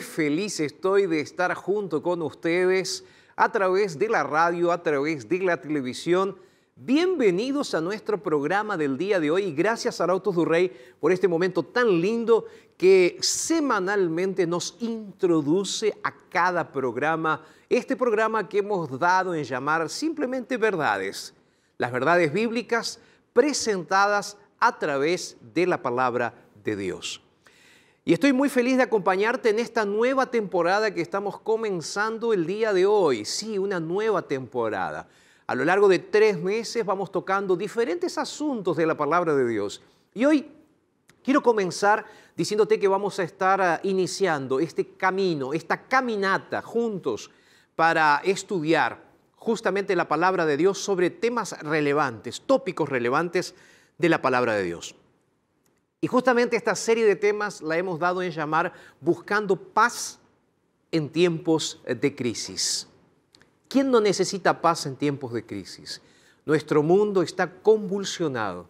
Feliz 0.00 0.60
estoy 0.60 1.06
de 1.06 1.20
estar 1.20 1.54
junto 1.54 2.02
con 2.02 2.22
ustedes 2.22 3.04
a 3.36 3.50
través 3.52 3.98
de 3.98 4.08
la 4.08 4.22
radio, 4.22 4.72
a 4.72 4.82
través 4.82 5.28
de 5.28 5.38
la 5.40 5.60
televisión. 5.60 6.36
Bienvenidos 6.74 7.74
a 7.74 7.80
nuestro 7.80 8.22
programa 8.22 8.76
del 8.76 8.98
día 8.98 9.18
de 9.20 9.30
hoy 9.30 9.44
y 9.44 9.54
gracias 9.54 10.00
a 10.00 10.04
Arautos 10.04 10.34
Durrey 10.34 10.70
por 11.00 11.12
este 11.12 11.28
momento 11.28 11.62
tan 11.62 12.00
lindo 12.00 12.46
que 12.76 13.16
semanalmente 13.20 14.46
nos 14.46 14.76
introduce 14.80 15.96
a 16.02 16.12
cada 16.28 16.70
programa, 16.70 17.42
este 17.68 17.96
programa 17.96 18.48
que 18.48 18.58
hemos 18.58 18.98
dado 18.98 19.34
en 19.34 19.44
llamar 19.44 19.88
simplemente 19.88 20.56
verdades, 20.56 21.34
las 21.78 21.92
verdades 21.92 22.32
bíblicas 22.32 23.00
presentadas 23.32 24.36
a 24.58 24.78
través 24.78 25.36
de 25.54 25.66
la 25.66 25.80
palabra 25.80 26.34
de 26.62 26.76
Dios. 26.76 27.25
Y 28.08 28.12
estoy 28.12 28.32
muy 28.32 28.48
feliz 28.48 28.76
de 28.76 28.84
acompañarte 28.84 29.50
en 29.50 29.58
esta 29.58 29.84
nueva 29.84 30.26
temporada 30.26 30.94
que 30.94 31.00
estamos 31.00 31.40
comenzando 31.40 32.32
el 32.32 32.46
día 32.46 32.72
de 32.72 32.86
hoy. 32.86 33.24
Sí, 33.24 33.58
una 33.58 33.80
nueva 33.80 34.22
temporada. 34.22 35.08
A 35.48 35.56
lo 35.56 35.64
largo 35.64 35.88
de 35.88 35.98
tres 35.98 36.40
meses 36.40 36.86
vamos 36.86 37.10
tocando 37.10 37.56
diferentes 37.56 38.16
asuntos 38.16 38.76
de 38.76 38.86
la 38.86 38.96
palabra 38.96 39.34
de 39.34 39.48
Dios. 39.48 39.82
Y 40.14 40.24
hoy 40.24 40.48
quiero 41.24 41.42
comenzar 41.42 42.06
diciéndote 42.36 42.78
que 42.78 42.86
vamos 42.86 43.18
a 43.18 43.24
estar 43.24 43.60
ah, 43.60 43.80
iniciando 43.82 44.60
este 44.60 44.90
camino, 44.90 45.52
esta 45.52 45.88
caminata 45.88 46.62
juntos 46.62 47.32
para 47.74 48.20
estudiar 48.22 49.02
justamente 49.34 49.96
la 49.96 50.06
palabra 50.06 50.46
de 50.46 50.56
Dios 50.56 50.78
sobre 50.78 51.10
temas 51.10 51.60
relevantes, 51.60 52.40
tópicos 52.42 52.88
relevantes 52.88 53.56
de 53.98 54.08
la 54.08 54.22
palabra 54.22 54.54
de 54.54 54.62
Dios. 54.62 54.94
Y 56.06 56.08
justamente 56.08 56.54
esta 56.54 56.76
serie 56.76 57.04
de 57.04 57.16
temas 57.16 57.60
la 57.60 57.76
hemos 57.76 57.98
dado 57.98 58.22
en 58.22 58.30
llamar 58.30 58.72
Buscando 59.00 59.56
paz 59.56 60.20
en 60.92 61.08
tiempos 61.08 61.80
de 61.84 62.14
crisis. 62.14 62.86
¿Quién 63.66 63.90
no 63.90 64.00
necesita 64.00 64.62
paz 64.62 64.86
en 64.86 64.94
tiempos 64.94 65.32
de 65.32 65.44
crisis? 65.44 66.00
Nuestro 66.44 66.84
mundo 66.84 67.22
está 67.22 67.52
convulsionado 67.60 68.68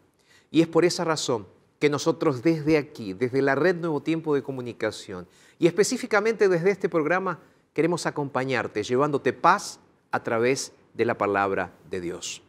y 0.50 0.62
es 0.62 0.66
por 0.66 0.86
esa 0.86 1.04
razón 1.04 1.46
que 1.78 1.90
nosotros 1.90 2.42
desde 2.42 2.78
aquí, 2.78 3.12
desde 3.12 3.42
la 3.42 3.54
Red 3.54 3.76
Nuevo 3.80 4.02
Tiempo 4.02 4.34
de 4.34 4.42
Comunicación 4.42 5.28
y 5.58 5.66
específicamente 5.66 6.48
desde 6.48 6.70
este 6.70 6.88
programa, 6.88 7.40
queremos 7.74 8.06
acompañarte 8.06 8.82
llevándote 8.82 9.34
paz 9.34 9.78
a 10.10 10.22
través 10.22 10.72
de 10.94 11.04
la 11.04 11.18
palabra 11.18 11.74
de 11.90 12.00
Dios. 12.00 12.45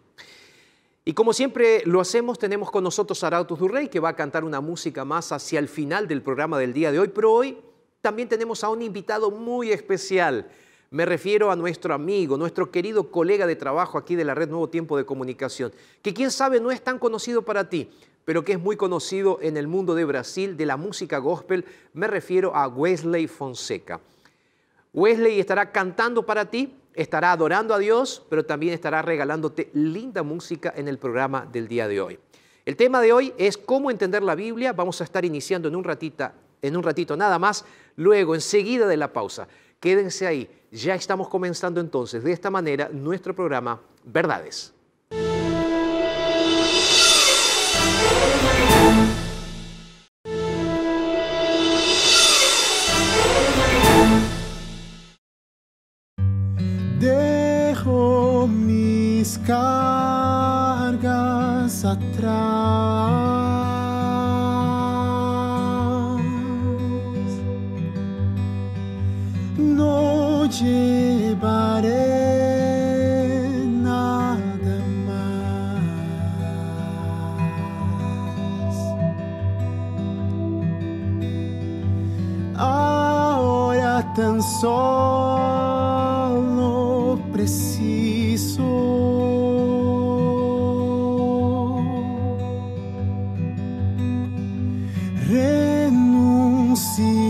Y 1.08 1.14
como 1.14 1.32
siempre 1.32 1.84
lo 1.86 2.02
hacemos, 2.02 2.38
tenemos 2.38 2.70
con 2.70 2.84
nosotros 2.84 3.24
a 3.24 3.28
Arautos 3.28 3.58
Durrey, 3.58 3.88
que 3.88 4.02
va 4.02 4.10
a 4.10 4.16
cantar 4.18 4.44
una 4.44 4.60
música 4.60 5.06
más 5.06 5.32
hacia 5.32 5.58
el 5.58 5.70
final 5.70 6.06
del 6.06 6.22
programa 6.22 6.60
del 6.60 6.74
día 6.74 6.92
de 6.92 7.00
hoy, 7.00 7.08
pero 7.08 7.32
hoy 7.32 7.58
también 8.02 8.28
tenemos 8.28 8.62
a 8.62 8.70
un 8.70 8.82
invitado 8.82 9.32
muy 9.32 9.72
especial. 9.72 10.50
Me 10.92 11.06
refiero 11.06 11.50
a 11.50 11.56
nuestro 11.56 11.94
amigo, 11.94 12.36
nuestro 12.36 12.72
querido 12.72 13.10
colega 13.10 13.48
de 13.48 13.56
trabajo 13.56 13.98
aquí 13.98 14.18
de 14.18 14.26
la 14.26 14.36
Red 14.36 14.50
Nuevo 14.50 14.68
Tiempo 14.68 14.98
de 14.98 15.06
Comunicación, 15.06 15.72
que 16.02 16.14
quién 16.14 16.30
sabe 16.30 16.60
no 16.60 16.72
es 16.72 16.84
tan 16.84 17.00
conocido 17.00 17.44
para 17.44 17.70
ti, 17.70 17.90
pero 18.26 18.44
que 18.44 18.52
es 18.52 18.60
muy 18.60 18.76
conocido 18.76 19.40
en 19.42 19.56
el 19.56 19.68
mundo 19.68 19.96
de 19.96 20.04
Brasil 20.04 20.58
de 20.58 20.66
la 20.66 20.76
música 20.76 21.20
gospel. 21.20 21.64
Me 21.94 22.08
refiero 22.08 22.54
a 22.54 22.68
Wesley 22.68 23.28
Fonseca. 23.28 24.02
Wesley 24.94 25.40
estará 25.40 25.72
cantando 25.72 26.26
para 26.26 26.50
ti, 26.52 26.76
estará 26.98 27.32
adorando 27.32 27.76
a 27.76 27.78
Dios, 27.78 28.26
pero 28.28 28.44
también 28.44 28.74
estará 28.74 29.04
regalándote 29.04 29.70
linda 29.74 30.24
música 30.24 30.74
en 30.76 30.88
el 30.88 30.98
programa 30.98 31.46
del 31.46 31.68
día 31.68 31.88
de 31.88 32.02
hoy. 32.02 32.20
El 32.66 32.76
tema 32.76 33.00
de 33.02 33.14
hoy 33.14 33.34
es 33.38 33.56
cómo 33.56 33.92
entender 33.92 34.24
la 34.24 34.34
Biblia. 34.34 34.74
Vamos 34.74 35.00
a 35.00 35.04
estar 35.04 35.24
iniciando 35.24 35.68
en 35.68 35.76
un 35.76 35.84
ratito, 35.84 36.30
en 36.62 36.76
un 36.76 36.84
ratito 36.84 37.16
nada 37.16 37.38
más, 37.38 37.64
luego 37.96 38.34
enseguida 38.34 38.88
de 38.88 38.98
la 38.98 39.14
pausa. 39.14 39.48
Quédense 39.80 40.26
ahí. 40.26 40.50
Ya 40.72 40.96
estamos 40.96 41.30
comenzando 41.30 41.80
entonces 41.80 42.24
de 42.24 42.32
esta 42.32 42.50
manera 42.50 42.90
nuestro 42.92 43.34
programa 43.36 43.80
Verdades. 44.04 44.74
Mis 59.18 59.34
cargas 59.40 60.94
atrás. 61.84 62.38
No 69.58 70.46
llevaré 70.46 71.98
nada 73.82 74.78
más. 75.08 75.78
tan 84.16 84.42
solo 84.62 85.38
preciso. 87.32 88.77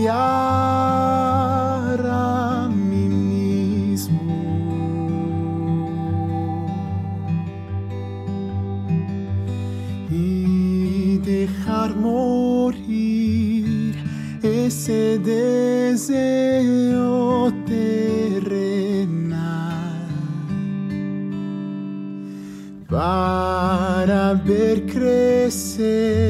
Renunciar 0.08 2.00
a 2.06 2.68
mí 2.70 3.08
mismo. 3.08 4.22
y 10.10 11.18
dejar 11.18 11.94
morir 11.94 13.94
ese 14.42 15.18
deseo 15.18 17.52
terrenal 17.66 18.88
para 22.88 24.32
ver 24.32 24.86
crecer 24.86 26.27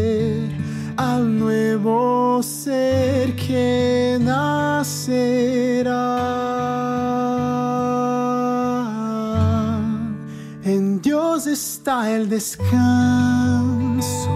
descanso. 12.39 14.31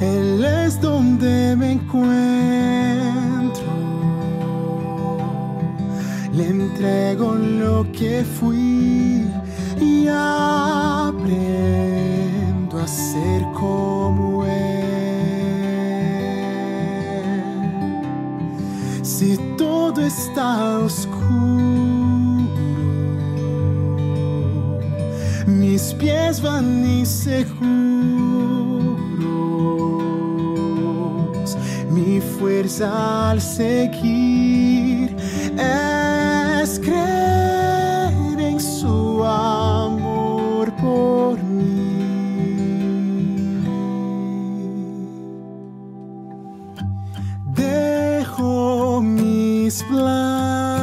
Él 0.00 0.44
es 0.44 0.78
donde 0.82 1.56
me 1.56 1.72
encuentro. 1.72 3.64
Le 6.34 6.46
entrego 6.46 7.34
lo 7.34 7.90
que 7.92 8.22
fui 8.38 8.79
pies 26.00 26.40
van 26.40 26.84
inseguros, 26.84 27.60
mi 31.90 32.20
fuerza 32.20 33.30
al 33.30 33.40
seguir 33.40 35.14
es 35.58 36.80
creer 36.80 38.40
en 38.40 38.58
su 38.58 39.22
amor 39.24 40.72
por 40.76 41.38
mí. 41.42 41.66
Dejo 47.54 49.02
mis 49.02 49.82
planes 49.84 50.80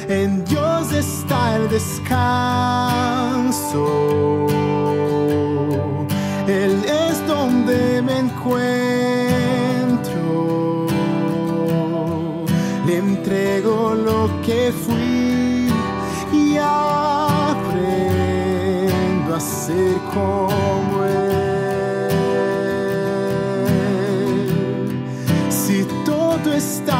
En 0.08 0.44
Dios 0.44 0.92
está 0.92 1.56
el 1.56 1.68
descanso. 1.68 2.16
Él 6.48 6.84
es 6.84 7.24
donde 7.28 8.02
me 8.02 8.18
encuentro. 8.18 8.66
Le 12.86 12.96
entrego 12.96 13.94
lo 13.94 14.28
que 14.42 14.72
fui 14.72 15.68
y 16.32 16.56
aprendo 16.56 17.30
a 19.36 19.40
ser 19.40 19.96
todo 26.78 26.99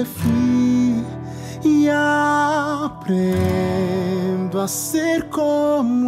lo 0.00 0.04
que 0.04 0.04
fui 0.04 1.04
y 1.62 1.88
aprendo 1.88 3.02
a 4.62 4.68
ser 4.68 5.28
como 5.28 5.99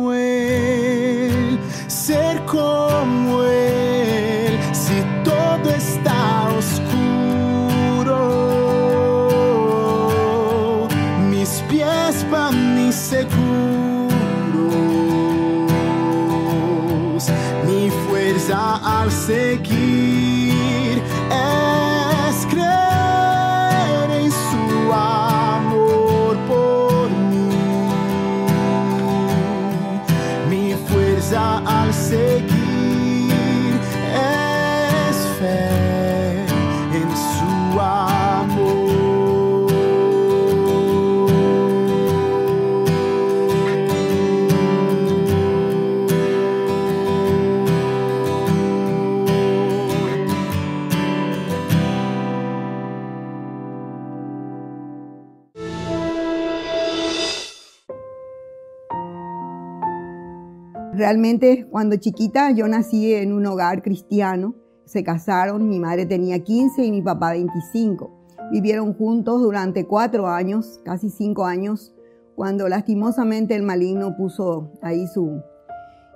realmente 61.03 61.67
cuando 61.69 61.97
chiquita 61.97 62.53
yo 62.53 62.69
nací 62.69 63.13
en 63.13 63.33
un 63.33 63.45
hogar 63.47 63.83
cristiano, 63.83 64.55
se 64.85 65.03
casaron, 65.03 65.69
mi 65.69 65.81
madre 65.81 66.07
tenía 66.07 66.39
15 66.39 66.85
y 66.85 66.93
mi 66.93 67.03
papá 67.03 67.33
25. 67.33 68.09
Vivieron 68.53 68.95
juntos 68.95 69.43
durante 69.43 69.85
cuatro 69.85 70.29
años, 70.29 70.81
casi 70.85 71.11
cinco 71.11 71.45
años, 71.45 71.93
cuando 72.37 72.69
lastimosamente 72.69 73.57
el 73.57 73.65
maligno 73.65 74.17
puso 74.17 74.71
ahí 74.81 75.09
su... 75.09 75.43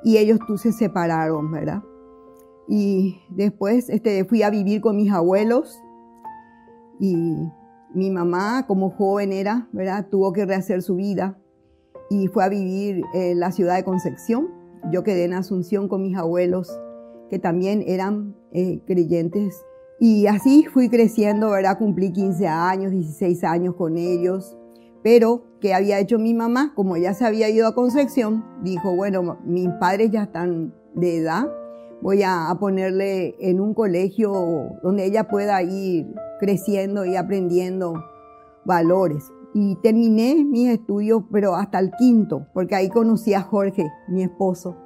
Y 0.05 0.19
ellos 0.19 0.39
tú 0.47 0.57
se 0.57 0.71
separaron, 0.71 1.51
¿verdad? 1.51 1.83
Y 2.69 3.17
después 3.31 3.91
este, 3.91 4.25
fui 4.25 4.45
a 4.45 4.51
vivir 4.51 4.81
con 4.81 4.95
mis 4.95 5.11
abuelos 5.11 5.81
y 7.01 7.35
mi 7.93 8.11
mamá, 8.13 8.67
como 8.69 8.91
joven 8.91 9.33
era, 9.33 9.69
¿verdad? 9.73 10.07
Tuvo 10.09 10.33
que 10.33 10.47
rehacer 10.47 10.81
su 10.81 10.95
vida 10.95 11.41
y 12.09 12.29
fue 12.29 12.45
a 12.45 12.49
vivir 12.49 13.03
en 13.15 13.41
la 13.41 13.51
ciudad 13.51 13.75
de 13.75 13.83
Concepción. 13.83 14.56
Yo 14.91 15.03
quedé 15.03 15.25
en 15.25 15.35
Asunción 15.35 15.89
con 15.89 16.03
mis 16.03 16.17
abuelos, 16.17 16.79
que 17.29 17.39
también 17.39 17.83
eran 17.87 18.37
eh, 18.53 18.81
creyentes. 18.87 19.65
Y 19.99 20.27
así 20.27 20.67
fui 20.73 20.89
creciendo, 20.89 21.51
¿verdad? 21.51 21.79
Cumplí 21.79 22.13
15 22.13 22.47
años, 22.47 22.93
16 22.93 23.45
años 23.45 23.75
con 23.75 23.97
ellos. 23.97 24.57
Pero, 25.03 25.45
¿qué 25.61 25.75
había 25.75 25.99
hecho 25.99 26.19
mi 26.19 26.35
mamá? 26.35 26.73
Como 26.75 26.97
ella 26.97 27.15
se 27.15 27.25
había 27.25 27.49
ido 27.49 27.67
a 27.67 27.75
Concepción, 27.75 28.45
dijo, 28.63 28.95
bueno, 28.95 29.39
mis 29.45 29.69
padres 29.81 30.11
ya 30.11 30.25
están 30.25 30.75
de 30.95 31.19
edad, 31.19 31.47
voy 32.01 32.23
a, 32.23 32.55
ponerle 32.59 33.37
en 33.41 33.61
un 33.61 33.75
colegio 33.75 34.33
donde 34.83 35.05
ella 35.05 35.29
pueda 35.29 35.63
ir 35.63 36.07
creciendo 36.41 37.05
y 37.05 37.17
aprendiendo 37.17 38.05
valores. 38.65 39.25
Y 39.59 39.77
terminé 39.77 40.45
mis 40.45 40.69
estudios, 40.69 41.23
pero 41.33 41.55
hasta 41.55 41.79
el 41.79 41.91
quinto, 41.93 42.47
porque 42.53 42.75
ahí 42.75 42.91
conocí 42.91 43.33
a 43.33 43.41
Jorge, 43.41 43.91
mi 44.07 44.23
esposo, 44.23 44.77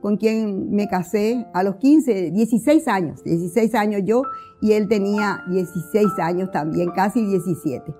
con 0.00 0.16
quien 0.16 0.70
me 0.70 0.88
casé 0.88 1.46
a 1.52 1.62
los 1.62 1.76
15, 1.76 2.30
16 2.30 2.88
años, 2.88 3.22
16 3.22 3.74
años 3.74 4.00
yo, 4.06 4.22
y 4.62 4.72
él 4.72 4.88
tenía 4.88 5.42
16 5.50 6.18
años 6.20 6.50
también, 6.52 6.88
casi 6.92 7.22
17. 7.26 7.94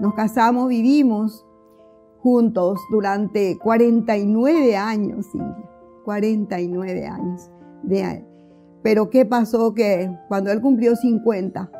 Nos 0.00 0.14
casamos, 0.14 0.70
vivimos 0.70 1.44
juntos 2.20 2.80
durante 2.90 3.58
49 3.58 4.74
años, 4.74 5.26
Cintia, 5.30 5.68
49 6.06 7.06
años. 7.08 7.50
Pero 8.82 9.10
¿qué 9.10 9.26
pasó? 9.26 9.74
Que 9.74 10.10
cuando 10.28 10.50
él 10.50 10.62
cumplió 10.62 10.96
50, 10.96 11.70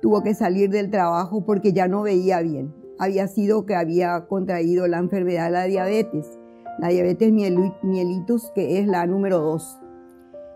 tuvo 0.00 0.22
que 0.22 0.32
salir 0.32 0.70
del 0.70 0.90
trabajo 0.90 1.44
porque 1.44 1.74
ya 1.74 1.88
no 1.88 2.00
veía 2.00 2.40
bien. 2.40 2.80
Había 3.02 3.26
sido 3.26 3.66
que 3.66 3.74
había 3.74 4.28
contraído 4.28 4.86
la 4.86 4.98
enfermedad 4.98 5.46
de 5.46 5.50
la 5.50 5.64
diabetes, 5.64 6.38
la 6.78 6.86
diabetes 6.86 7.32
mellitus, 7.32 8.52
que 8.54 8.78
es 8.78 8.86
la 8.86 9.08
número 9.08 9.40
2. 9.40 9.80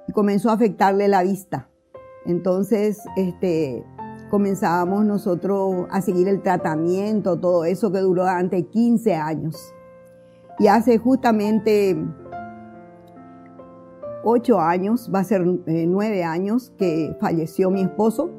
Y 0.06 0.12
comenzó 0.12 0.50
a 0.50 0.52
afectarle 0.52 1.08
la 1.08 1.24
vista. 1.24 1.68
Entonces, 2.24 3.02
este, 3.16 3.84
comenzábamos 4.30 5.04
nosotros 5.04 5.88
a 5.90 6.00
seguir 6.00 6.28
el 6.28 6.40
tratamiento, 6.40 7.36
todo 7.36 7.64
eso 7.64 7.90
que 7.90 7.98
duró 7.98 8.22
durante 8.22 8.62
15 8.62 9.16
años. 9.16 9.74
Y 10.60 10.68
hace 10.68 10.98
justamente 10.98 11.96
ocho 14.22 14.60
años, 14.60 15.10
va 15.12 15.18
a 15.18 15.24
ser 15.24 15.44
eh, 15.66 15.84
nueve 15.88 16.22
años 16.22 16.72
que 16.78 17.16
falleció 17.20 17.72
mi 17.72 17.80
esposo, 17.80 18.30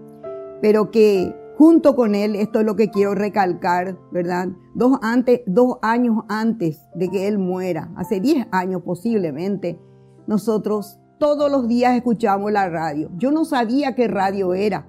pero 0.61 0.91
que 0.91 1.35
junto 1.57 1.95
con 1.95 2.13
él, 2.13 2.35
esto 2.35 2.59
es 2.59 2.65
lo 2.65 2.75
que 2.75 2.91
quiero 2.91 3.15
recalcar, 3.15 3.97
¿verdad? 4.11 4.49
Dos, 4.75 4.99
antes, 5.01 5.41
dos 5.47 5.77
años 5.81 6.23
antes 6.29 6.81
de 6.93 7.09
que 7.09 7.27
él 7.27 7.39
muera, 7.39 7.89
hace 7.95 8.19
diez 8.19 8.45
años 8.51 8.83
posiblemente, 8.83 9.79
nosotros 10.27 10.99
todos 11.17 11.51
los 11.51 11.67
días 11.67 11.95
escuchamos 11.95 12.51
la 12.51 12.69
radio. 12.69 13.09
Yo 13.17 13.31
no 13.31 13.43
sabía 13.43 13.95
qué 13.95 14.07
radio 14.07 14.53
era. 14.53 14.85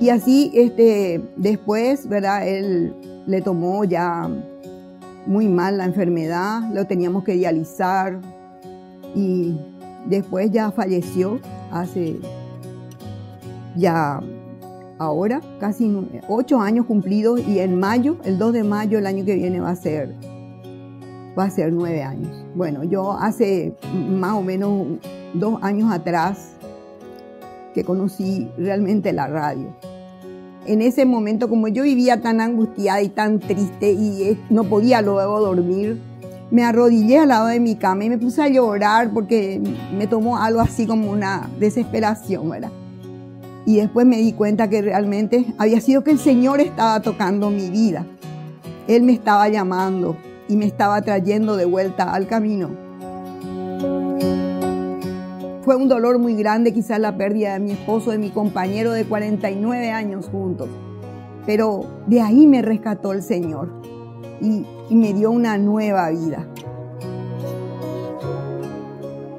Y 0.00 0.08
así, 0.08 0.50
este, 0.52 1.22
después, 1.36 2.08
¿verdad? 2.08 2.48
Él 2.48 2.92
le 3.28 3.40
tomó 3.40 3.84
ya 3.84 4.28
muy 5.26 5.46
mal 5.46 5.78
la 5.78 5.84
enfermedad, 5.84 6.62
lo 6.74 6.86
teníamos 6.88 7.22
que 7.22 7.34
dializar 7.34 8.20
y 9.14 9.56
después 10.06 10.50
ya 10.50 10.72
falleció 10.72 11.38
hace 11.70 12.18
ya 13.76 14.20
ahora 14.98 15.40
casi 15.60 15.90
ocho 16.28 16.60
años 16.60 16.86
cumplidos 16.86 17.40
y 17.46 17.58
en 17.58 17.78
mayo, 17.78 18.16
el 18.24 18.38
2 18.38 18.52
de 18.52 18.64
mayo 18.64 18.98
el 18.98 19.06
año 19.06 19.24
que 19.24 19.34
viene 19.34 19.60
va 19.60 19.70
a 19.70 19.76
ser 19.76 20.14
va 21.38 21.44
a 21.44 21.50
ser 21.50 21.72
nueve 21.72 22.02
años. 22.02 22.44
Bueno, 22.54 22.84
yo 22.84 23.12
hace 23.12 23.74
más 23.94 24.34
o 24.34 24.42
menos 24.42 24.86
dos 25.32 25.58
años 25.62 25.90
atrás 25.90 26.52
que 27.74 27.84
conocí 27.84 28.50
realmente 28.58 29.14
la 29.14 29.28
radio 29.28 29.74
en 30.66 30.82
ese 30.82 31.04
momento, 31.04 31.48
como 31.48 31.68
yo 31.68 31.82
vivía 31.82 32.20
tan 32.20 32.40
angustiada 32.40 33.02
y 33.02 33.08
tan 33.08 33.40
triste 33.40 33.92
y 33.92 34.38
no 34.50 34.64
podía 34.64 35.02
luego 35.02 35.40
dormir, 35.40 36.00
me 36.50 36.64
arrodillé 36.64 37.18
al 37.18 37.28
lado 37.28 37.46
de 37.46 37.60
mi 37.60 37.76
cama 37.76 38.04
y 38.04 38.10
me 38.10 38.18
puse 38.18 38.42
a 38.42 38.48
llorar 38.48 39.10
porque 39.12 39.60
me 39.96 40.06
tomó 40.06 40.38
algo 40.38 40.60
así 40.60 40.86
como 40.86 41.10
una 41.10 41.48
desesperación, 41.58 42.48
¿verdad? 42.48 42.70
Y 43.64 43.76
después 43.76 44.06
me 44.06 44.16
di 44.16 44.32
cuenta 44.32 44.68
que 44.68 44.82
realmente 44.82 45.54
había 45.58 45.80
sido 45.80 46.02
que 46.02 46.10
el 46.10 46.18
Señor 46.18 46.60
estaba 46.60 47.00
tocando 47.00 47.50
mi 47.50 47.70
vida. 47.70 48.06
Él 48.88 49.02
me 49.04 49.12
estaba 49.12 49.48
llamando 49.48 50.16
y 50.48 50.56
me 50.56 50.66
estaba 50.66 51.00
trayendo 51.02 51.56
de 51.56 51.64
vuelta 51.64 52.12
al 52.12 52.26
camino. 52.26 52.70
Fue 55.62 55.76
un 55.76 55.88
dolor 55.88 56.18
muy 56.18 56.34
grande 56.34 56.72
quizás 56.72 56.98
la 56.98 57.16
pérdida 57.16 57.52
de 57.52 57.60
mi 57.60 57.70
esposo, 57.70 58.10
de 58.10 58.18
mi 58.18 58.30
compañero 58.30 58.92
de 58.92 59.04
49 59.04 59.92
años 59.92 60.28
juntos. 60.28 60.68
Pero 61.46 61.84
de 62.08 62.20
ahí 62.20 62.48
me 62.48 62.62
rescató 62.62 63.12
el 63.12 63.22
Señor 63.22 63.70
y, 64.40 64.66
me 64.90 65.14
dio 65.14 65.30
una 65.30 65.56
nueva 65.58 66.10
vida. 66.10 66.46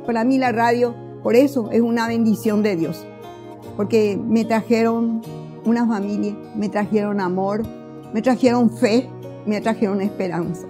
Para 0.05 0.23
mí 0.23 0.37
la 0.37 0.51
radio, 0.51 0.95
por 1.21 1.35
eso, 1.35 1.69
es 1.71 1.81
una 1.81 2.07
bendición 2.07 2.63
de 2.63 2.75
Dios. 2.75 3.05
Porque 3.75 4.17
me 4.17 4.45
trajeron 4.45 5.21
una 5.65 5.87
familia, 5.87 6.35
me 6.55 6.69
trajeron 6.69 7.19
amor, 7.19 7.63
me 8.13 8.21
trajeron 8.21 8.69
fe, 8.69 9.09
me 9.45 9.59
trajeron 9.61 10.01
esperanza. 10.01 10.67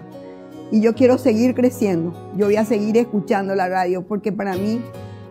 Y 0.71 0.81
yo 0.81 0.95
quiero 0.95 1.17
seguir 1.17 1.53
creciendo. 1.53 2.13
Yo 2.35 2.47
voy 2.47 2.55
a 2.55 2.65
seguir 2.65 2.97
escuchando 2.97 3.53
la 3.55 3.69
radio 3.69 4.07
porque 4.07 4.31
para 4.31 4.55
mí 4.55 4.81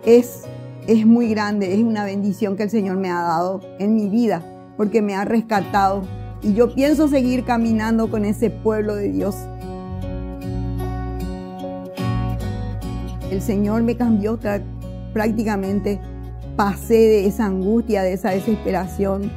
es, 0.05 0.43
es 0.87 1.07
muy 1.07 1.29
grande, 1.29 1.75
es 1.75 1.83
una 1.83 2.05
bendición 2.05 2.57
que 2.57 2.65
el 2.65 2.71
Señor 2.71 2.97
me 2.97 3.11
ha 3.11 3.23
dado 3.23 3.61
en 3.79 3.95
mi 3.95 4.09
vida, 4.09 4.43
porque 4.77 5.03
me 5.03 5.15
ha 5.15 5.25
rescatado. 5.25 6.03
Y 6.43 6.55
yo 6.55 6.75
pienso 6.75 7.09
seguir 7.09 7.45
caminando 7.45 8.11
con 8.11 8.25
ese 8.25 8.51
pueblo 8.51 8.95
de 8.95 9.11
Dios. 9.11 9.37
El 13.31 13.41
Señor 13.41 13.83
me 13.83 13.97
cambió 13.97 14.39
prácticamente. 15.13 16.01
Pasé 16.57 16.95
de 16.95 17.27
esa 17.27 17.47
angustia, 17.47 18.03
de 18.03 18.13
esa 18.13 18.31
desesperación. 18.31 19.31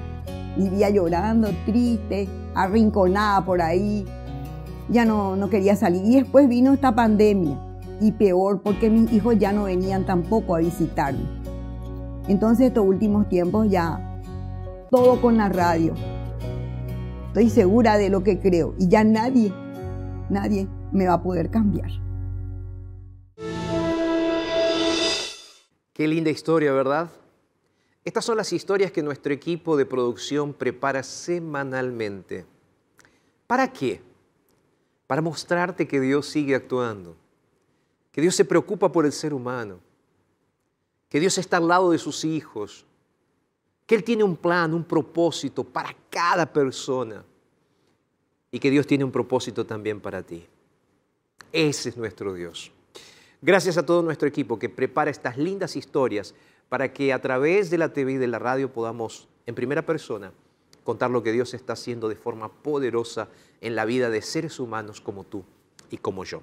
Vivía 0.57 0.89
llorando, 0.89 1.49
triste, 1.65 2.27
arrinconada 2.53 3.45
por 3.45 3.61
ahí. 3.61 4.05
Ya 4.89 5.05
no, 5.05 5.35
no 5.35 5.49
quería 5.49 5.75
salir. 5.75 6.03
Y 6.05 6.15
después 6.15 6.47
vino 6.47 6.73
esta 6.73 6.93
pandemia 6.93 7.57
y 8.01 8.11
peor 8.11 8.61
porque 8.61 8.89
mis 8.89 9.11
hijos 9.13 9.37
ya 9.37 9.51
no 9.51 9.63
venían 9.63 10.05
tampoco 10.05 10.55
a 10.55 10.59
visitarme. 10.59 11.25
Entonces 12.27 12.67
estos 12.67 12.85
últimos 12.85 13.29
tiempos 13.29 13.69
ya 13.69 14.21
todo 14.89 15.21
con 15.21 15.37
la 15.37 15.49
radio. 15.49 15.93
Estoy 17.27 17.49
segura 17.49 17.97
de 17.97 18.09
lo 18.09 18.23
que 18.23 18.39
creo 18.39 18.75
y 18.77 18.87
ya 18.87 19.03
nadie, 19.03 19.53
nadie 20.29 20.67
me 20.91 21.07
va 21.07 21.15
a 21.15 21.23
poder 21.23 21.49
cambiar. 21.49 22.04
Qué 25.95 26.07
linda 26.07 26.29
historia, 26.29 26.71
¿verdad? 26.71 27.09
Estas 28.03 28.23
son 28.23 28.37
las 28.37 28.53
historias 28.53 28.91
que 28.91 29.01
nuestro 29.01 29.33
equipo 29.33 29.75
de 29.75 29.87
producción 29.87 30.53
prepara 30.53 31.01
semanalmente. 31.01 32.45
¿Para 33.47 33.73
qué? 33.73 34.03
Para 35.07 35.23
mostrarte 35.23 35.87
que 35.87 35.99
Dios 35.99 36.27
sigue 36.27 36.53
actuando 36.53 37.15
que 38.15 38.21
Dios 38.21 38.33
se 38.33 38.45
preocupa 38.45 38.89
por 38.93 39.05
el 39.05 39.11
ser 39.11 39.33
humano, 39.33 39.77
que 41.09 41.19
Dios 41.19 41.37
está 41.37 41.57
al 41.57 41.67
lado 41.67 41.91
de 41.91 41.97
sus 41.97 42.23
hijos, 42.23 42.85
que 43.85 43.93
Él 43.93 44.05
tiene 44.05 44.23
un 44.23 44.37
plan, 44.37 44.73
un 44.73 44.85
propósito 44.85 45.65
para 45.65 45.93
cada 46.09 46.45
persona 46.45 47.25
y 48.49 48.57
que 48.57 48.71
Dios 48.71 48.87
tiene 48.87 49.03
un 49.03 49.11
propósito 49.11 49.65
también 49.65 49.99
para 49.99 50.23
ti. 50.23 50.47
Ese 51.51 51.89
es 51.89 51.97
nuestro 51.97 52.33
Dios. 52.33 52.71
Gracias 53.45 53.77
a 53.77 53.85
todo 53.85 54.01
nuestro 54.01 54.27
equipo 54.27 54.57
que 54.57 54.69
prepara 54.69 55.11
estas 55.11 55.37
lindas 55.37 55.75
historias 55.75 56.33
para 56.67 56.91
que 56.91 57.13
a 57.13 57.21
través 57.21 57.69
de 57.69 57.77
la 57.77 57.93
TV 57.93 58.13
y 58.13 58.17
de 58.17 58.25
la 58.25 58.39
radio 58.39 58.73
podamos 58.73 59.27
en 59.45 59.53
primera 59.53 59.85
persona 59.85 60.31
contar 60.83 61.11
lo 61.11 61.21
que 61.21 61.31
Dios 61.31 61.53
está 61.53 61.73
haciendo 61.73 62.09
de 62.09 62.15
forma 62.15 62.51
poderosa 62.51 63.27
en 63.61 63.75
la 63.75 63.85
vida 63.85 64.09
de 64.09 64.23
seres 64.23 64.59
humanos 64.59 64.99
como 64.99 65.25
tú 65.25 65.43
y 65.91 65.97
como 65.97 66.23
yo. 66.23 66.41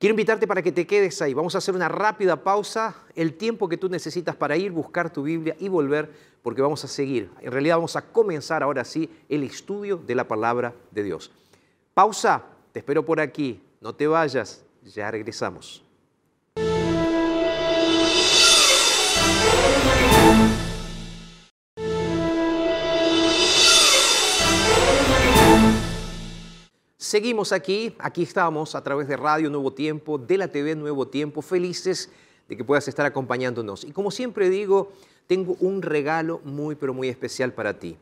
Quiero 0.00 0.14
invitarte 0.14 0.48
para 0.48 0.62
que 0.62 0.72
te 0.72 0.84
quedes 0.84 1.22
ahí. 1.22 1.32
Vamos 1.32 1.54
a 1.54 1.58
hacer 1.58 1.76
una 1.76 1.88
rápida 1.88 2.42
pausa, 2.42 2.96
el 3.14 3.34
tiempo 3.34 3.68
que 3.68 3.76
tú 3.76 3.88
necesitas 3.88 4.34
para 4.34 4.56
ir, 4.56 4.72
buscar 4.72 5.12
tu 5.12 5.22
Biblia 5.22 5.54
y 5.60 5.68
volver, 5.68 6.10
porque 6.42 6.60
vamos 6.60 6.82
a 6.82 6.88
seguir. 6.88 7.30
En 7.40 7.52
realidad 7.52 7.76
vamos 7.76 7.94
a 7.94 8.02
comenzar 8.02 8.64
ahora 8.64 8.84
sí 8.84 9.08
el 9.28 9.44
estudio 9.44 9.96
de 9.96 10.16
la 10.16 10.26
palabra 10.26 10.74
de 10.90 11.04
Dios. 11.04 11.30
Pausa, 11.94 12.42
te 12.72 12.80
espero 12.80 13.04
por 13.04 13.20
aquí, 13.20 13.62
no 13.80 13.94
te 13.94 14.08
vayas, 14.08 14.64
ya 14.84 15.10
regresamos. 15.10 15.84
Seguimos 26.96 27.52
aquí, 27.52 27.94
aquí 27.98 28.22
estamos 28.22 28.74
a 28.74 28.82
través 28.82 29.06
de 29.06 29.18
Radio 29.18 29.50
Nuevo 29.50 29.74
Tiempo, 29.74 30.16
de 30.16 30.38
la 30.38 30.48
TV 30.48 30.74
Nuevo 30.74 31.08
Tiempo, 31.08 31.42
felices 31.42 32.10
de 32.48 32.56
que 32.56 32.64
puedas 32.64 32.88
estar 32.88 33.04
acompañándonos. 33.04 33.84
Y 33.84 33.92
como 33.92 34.10
siempre 34.10 34.48
digo, 34.48 34.92
tengo 35.26 35.56
un 35.60 35.82
regalo 35.82 36.40
muy, 36.44 36.74
pero 36.74 36.94
muy 36.94 37.08
especial 37.08 37.52
para 37.52 37.78
ti. 37.78 37.98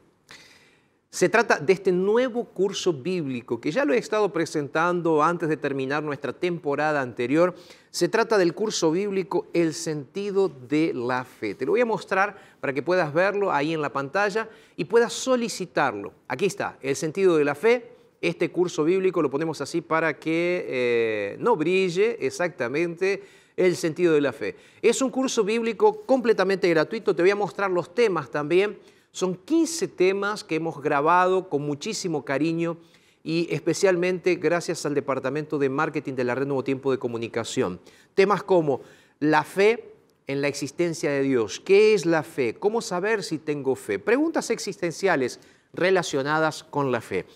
Se 1.10 1.28
trata 1.28 1.58
de 1.58 1.72
este 1.72 1.90
nuevo 1.90 2.44
curso 2.44 2.92
bíblico 2.92 3.60
que 3.60 3.72
ya 3.72 3.84
lo 3.84 3.92
he 3.92 3.98
estado 3.98 4.32
presentando 4.32 5.24
antes 5.24 5.48
de 5.48 5.56
terminar 5.56 6.04
nuestra 6.04 6.32
temporada 6.32 7.00
anterior. 7.00 7.56
Se 7.90 8.08
trata 8.08 8.38
del 8.38 8.54
curso 8.54 8.92
bíblico 8.92 9.48
El 9.52 9.74
sentido 9.74 10.48
de 10.48 10.92
la 10.94 11.24
fe. 11.24 11.56
Te 11.56 11.66
lo 11.66 11.72
voy 11.72 11.80
a 11.80 11.84
mostrar 11.84 12.36
para 12.60 12.72
que 12.72 12.84
puedas 12.84 13.12
verlo 13.12 13.50
ahí 13.50 13.74
en 13.74 13.82
la 13.82 13.92
pantalla 13.92 14.48
y 14.76 14.84
puedas 14.84 15.12
solicitarlo. 15.12 16.12
Aquí 16.28 16.46
está, 16.46 16.78
El 16.80 16.94
sentido 16.94 17.36
de 17.36 17.44
la 17.44 17.56
fe 17.56 17.96
este 18.20 18.50
curso 18.50 18.84
bíblico 18.84 19.22
lo 19.22 19.30
ponemos 19.30 19.60
así 19.60 19.80
para 19.80 20.18
que 20.18 20.66
eh, 20.68 21.36
no 21.40 21.56
brille 21.56 22.18
exactamente 22.20 23.22
el 23.56 23.76
sentido 23.76 24.12
de 24.12 24.20
la 24.20 24.32
fe. 24.32 24.56
Es 24.82 25.02
un 25.02 25.10
curso 25.10 25.42
bíblico 25.42 26.02
completamente 26.02 26.68
gratuito, 26.68 27.16
te 27.16 27.22
voy 27.22 27.30
a 27.30 27.36
mostrar 27.36 27.70
los 27.70 27.94
temas 27.94 28.30
también. 28.30 28.78
Son 29.12 29.34
15 29.34 29.88
temas 29.88 30.44
que 30.44 30.54
hemos 30.54 30.80
grabado 30.80 31.48
con 31.48 31.62
muchísimo 31.62 32.24
cariño 32.24 32.76
y 33.24 33.48
especialmente 33.50 34.36
gracias 34.36 34.86
al 34.86 34.94
Departamento 34.94 35.58
de 35.58 35.68
Marketing 35.68 36.14
de 36.14 36.24
la 36.24 36.36
Red 36.36 36.46
Nuevo 36.46 36.62
Tiempo 36.62 36.92
de 36.92 36.98
Comunicación. 36.98 37.80
Temas 38.14 38.44
como 38.44 38.82
la 39.18 39.42
fe 39.42 39.94
en 40.28 40.40
la 40.40 40.48
existencia 40.48 41.10
de 41.10 41.22
Dios, 41.22 41.58
qué 41.58 41.92
es 41.92 42.06
la 42.06 42.22
fe, 42.22 42.54
cómo 42.54 42.80
saber 42.80 43.24
si 43.24 43.38
tengo 43.38 43.74
fe, 43.74 43.98
preguntas 43.98 44.48
existenciales 44.50 45.40
relacionadas 45.72 46.62
con 46.62 46.92
la 46.92 47.00
fe. 47.00 47.26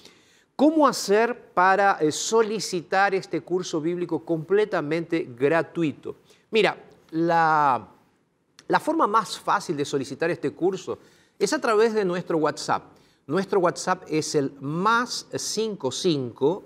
¿Cómo 0.55 0.87
hacer 0.87 1.51
para 1.53 1.99
eh, 2.01 2.13
solicitar 2.13 3.13
este 3.17 3.41
curso 3.41 3.81
bíblico 3.81 4.25
completamente 4.25 5.29
gratuito? 5.37 6.19
Mira, 6.53 6.79
la, 7.11 7.89
la 8.69 8.81
forma 8.81 9.09
más 9.09 9.41
fácil 9.41 9.77
de 9.77 9.85
solicitar 9.85 10.31
este 10.31 10.53
curso 10.53 11.01
es 11.39 11.53
a 11.53 11.61
través 11.61 11.95
de 11.95 12.05
nuestro 12.05 12.39
WhatsApp. 12.39 12.85
Nuestro 13.27 13.61
WhatsApp 13.61 14.05
es 14.09 14.35
el 14.35 14.53
más 14.61 15.27
55 15.35 16.65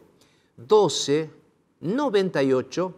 12 0.56 1.30
98 1.80 2.94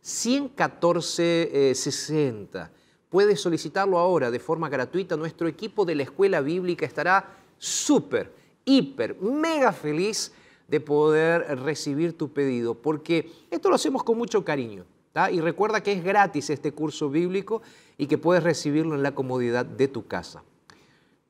114 0.00 1.72
60. 1.74 2.70
Puedes 3.08 3.40
solicitarlo 3.40 3.98
ahora 3.98 4.30
de 4.30 4.40
forma 4.40 4.68
gratuita. 4.68 5.16
Nuestro 5.16 5.46
equipo 5.46 5.84
de 5.84 5.94
la 5.94 6.02
Escuela 6.02 6.40
Bíblica 6.40 6.84
estará 6.84 7.36
súper 7.58 8.32
hiper, 8.64 9.16
mega 9.20 9.72
feliz 9.72 10.32
de 10.66 10.80
poder 10.80 11.60
recibir 11.60 12.16
tu 12.18 12.32
pedido, 12.32 12.74
porque 12.74 13.30
esto 13.50 13.68
lo 13.68 13.76
hacemos 13.76 14.02
con 14.02 14.18
mucho 14.18 14.44
cariño. 14.44 14.84
Y 15.30 15.40
recuerda 15.40 15.80
que 15.80 15.92
es 15.92 16.02
gratis 16.02 16.50
este 16.50 16.72
curso 16.72 17.08
bíblico 17.08 17.62
y 17.96 18.08
que 18.08 18.18
puedes 18.18 18.42
recibirlo 18.42 18.96
en 18.96 19.04
la 19.04 19.14
comodidad 19.14 19.64
de 19.64 19.86
tu 19.86 20.06
casa. 20.08 20.42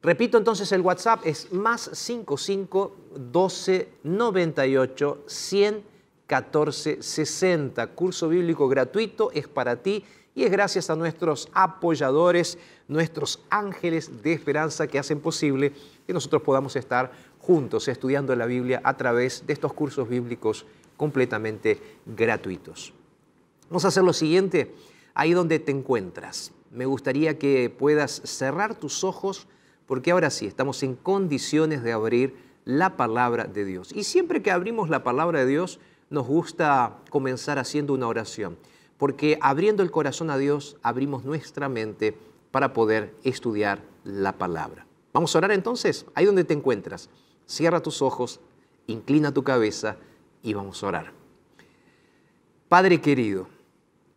Repito 0.04 0.36
entonces, 0.36 0.70
el 0.72 0.82
WhatsApp 0.82 1.22
es 1.24 1.50
más 1.50 1.88
55 1.94 2.94
12 3.16 3.88
98 4.02 5.24
100 5.26 5.82
14 6.26 7.02
60. 7.02 7.86
Curso 7.88 8.28
bíblico 8.28 8.68
gratuito 8.68 9.30
es 9.32 9.48
para 9.48 9.76
ti 9.76 10.04
y 10.34 10.44
es 10.44 10.50
gracias 10.50 10.90
a 10.90 10.94
nuestros 10.94 11.48
apoyadores, 11.54 12.58
nuestros 12.86 13.40
ángeles 13.48 14.22
de 14.22 14.34
esperanza 14.34 14.86
que 14.86 14.98
hacen 14.98 15.20
posible 15.20 15.72
que 16.06 16.12
nosotros 16.12 16.42
podamos 16.42 16.76
estar 16.76 17.10
juntos 17.38 17.88
estudiando 17.88 18.36
la 18.36 18.44
Biblia 18.44 18.82
a 18.84 18.98
través 18.98 19.46
de 19.46 19.54
estos 19.54 19.72
cursos 19.72 20.06
bíblicos 20.06 20.66
completamente 20.98 21.80
gratuitos. 22.04 22.92
Vamos 23.70 23.86
a 23.86 23.88
hacer 23.88 24.02
lo 24.02 24.12
siguiente, 24.12 24.74
ahí 25.14 25.32
donde 25.32 25.60
te 25.60 25.72
encuentras. 25.72 26.52
Me 26.70 26.84
gustaría 26.84 27.38
que 27.38 27.70
puedas 27.70 28.20
cerrar 28.24 28.74
tus 28.74 29.02
ojos 29.02 29.46
porque 29.86 30.10
ahora 30.10 30.30
sí 30.30 30.46
estamos 30.46 30.82
en 30.82 30.96
condiciones 30.96 31.82
de 31.82 31.92
abrir 31.92 32.36
la 32.64 32.96
palabra 32.96 33.44
de 33.44 33.64
Dios. 33.64 33.92
Y 33.94 34.04
siempre 34.04 34.42
que 34.42 34.50
abrimos 34.50 34.88
la 34.88 35.04
palabra 35.04 35.40
de 35.40 35.46
Dios, 35.46 35.78
nos 36.10 36.26
gusta 36.26 36.98
comenzar 37.10 37.58
haciendo 37.58 37.92
una 37.92 38.08
oración, 38.08 38.56
porque 38.96 39.38
abriendo 39.40 39.82
el 39.82 39.90
corazón 39.90 40.30
a 40.30 40.38
Dios, 40.38 40.76
abrimos 40.82 41.24
nuestra 41.24 41.68
mente 41.68 42.16
para 42.50 42.72
poder 42.72 43.14
estudiar 43.24 43.82
la 44.04 44.32
palabra. 44.38 44.86
Vamos 45.12 45.34
a 45.34 45.38
orar 45.38 45.52
entonces, 45.52 46.06
ahí 46.14 46.24
donde 46.24 46.44
te 46.44 46.54
encuentras. 46.54 47.10
Cierra 47.46 47.80
tus 47.80 48.00
ojos, 48.00 48.40
inclina 48.86 49.32
tu 49.32 49.42
cabeza 49.42 49.96
y 50.42 50.54
vamos 50.54 50.82
a 50.82 50.86
orar. 50.86 51.12
Padre 52.68 53.00
querido, 53.00 53.46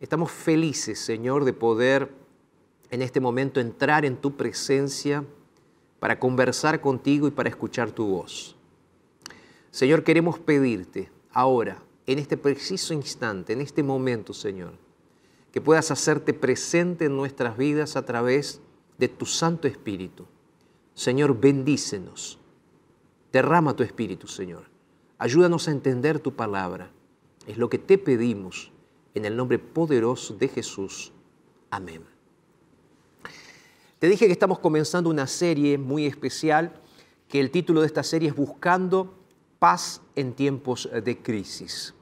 estamos 0.00 0.30
felices, 0.30 0.98
Señor, 0.98 1.44
de 1.44 1.52
poder 1.52 2.10
en 2.90 3.02
este 3.02 3.20
momento 3.20 3.60
entrar 3.60 4.04
en 4.04 4.16
tu 4.16 4.36
presencia 4.36 5.24
para 5.98 6.18
conversar 6.18 6.80
contigo 6.80 7.26
y 7.28 7.30
para 7.30 7.48
escuchar 7.48 7.90
tu 7.90 8.06
voz. 8.06 8.56
Señor, 9.70 10.04
queremos 10.04 10.38
pedirte 10.38 11.10
ahora, 11.32 11.82
en 12.06 12.18
este 12.18 12.36
preciso 12.36 12.94
instante, 12.94 13.52
en 13.52 13.60
este 13.60 13.82
momento, 13.82 14.32
Señor, 14.32 14.72
que 15.52 15.60
puedas 15.60 15.90
hacerte 15.90 16.32
presente 16.32 17.04
en 17.04 17.16
nuestras 17.16 17.56
vidas 17.56 17.96
a 17.96 18.04
través 18.04 18.60
de 18.96 19.08
tu 19.08 19.26
Santo 19.26 19.68
Espíritu 19.68 20.26
Señor, 20.98 21.38
bendícenos. 21.38 22.40
Derrama 23.32 23.76
tu 23.76 23.84
espíritu, 23.84 24.26
Señor. 24.26 24.64
Ayúdanos 25.16 25.68
a 25.68 25.70
entender 25.70 26.18
tu 26.18 26.34
palabra. 26.34 26.90
Es 27.46 27.56
lo 27.56 27.68
que 27.68 27.78
te 27.78 27.98
pedimos 27.98 28.72
en 29.14 29.24
el 29.24 29.36
nombre 29.36 29.60
poderoso 29.60 30.34
de 30.34 30.48
Jesús. 30.48 31.12
Amén. 31.70 32.02
Te 33.98 34.08
dije 34.08 34.26
que 34.26 34.32
estamos 34.32 34.58
comenzando 34.58 35.10
una 35.10 35.26
serie 35.26 35.78
muy 35.78 36.06
especial, 36.06 36.72
que 37.28 37.40
el 37.40 37.50
título 37.50 37.80
de 37.80 37.86
esta 37.86 38.02
serie 38.02 38.28
es 38.28 38.36
Buscando 38.36 39.14
paz 39.58 40.00
en 40.14 40.34
tiempos 40.34 40.88
de 41.04 41.18
crisis. 41.18 41.94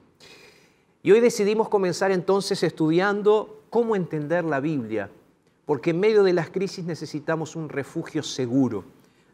Y 1.01 1.11
hoy 1.11 1.19
decidimos 1.19 1.69
comenzar 1.69 2.11
entonces 2.11 2.61
estudiando 2.63 3.63
cómo 3.69 3.95
entender 3.95 4.43
la 4.43 4.59
Biblia 4.59 5.09
porque 5.67 5.89
en 5.89 5.99
medio 5.99 6.23
de 6.23 6.31
las 6.31 6.49
crisis 6.49 6.85
necesitamos 6.85 7.57
un 7.57 7.67
refugio 7.67 8.23
seguro, 8.23 8.85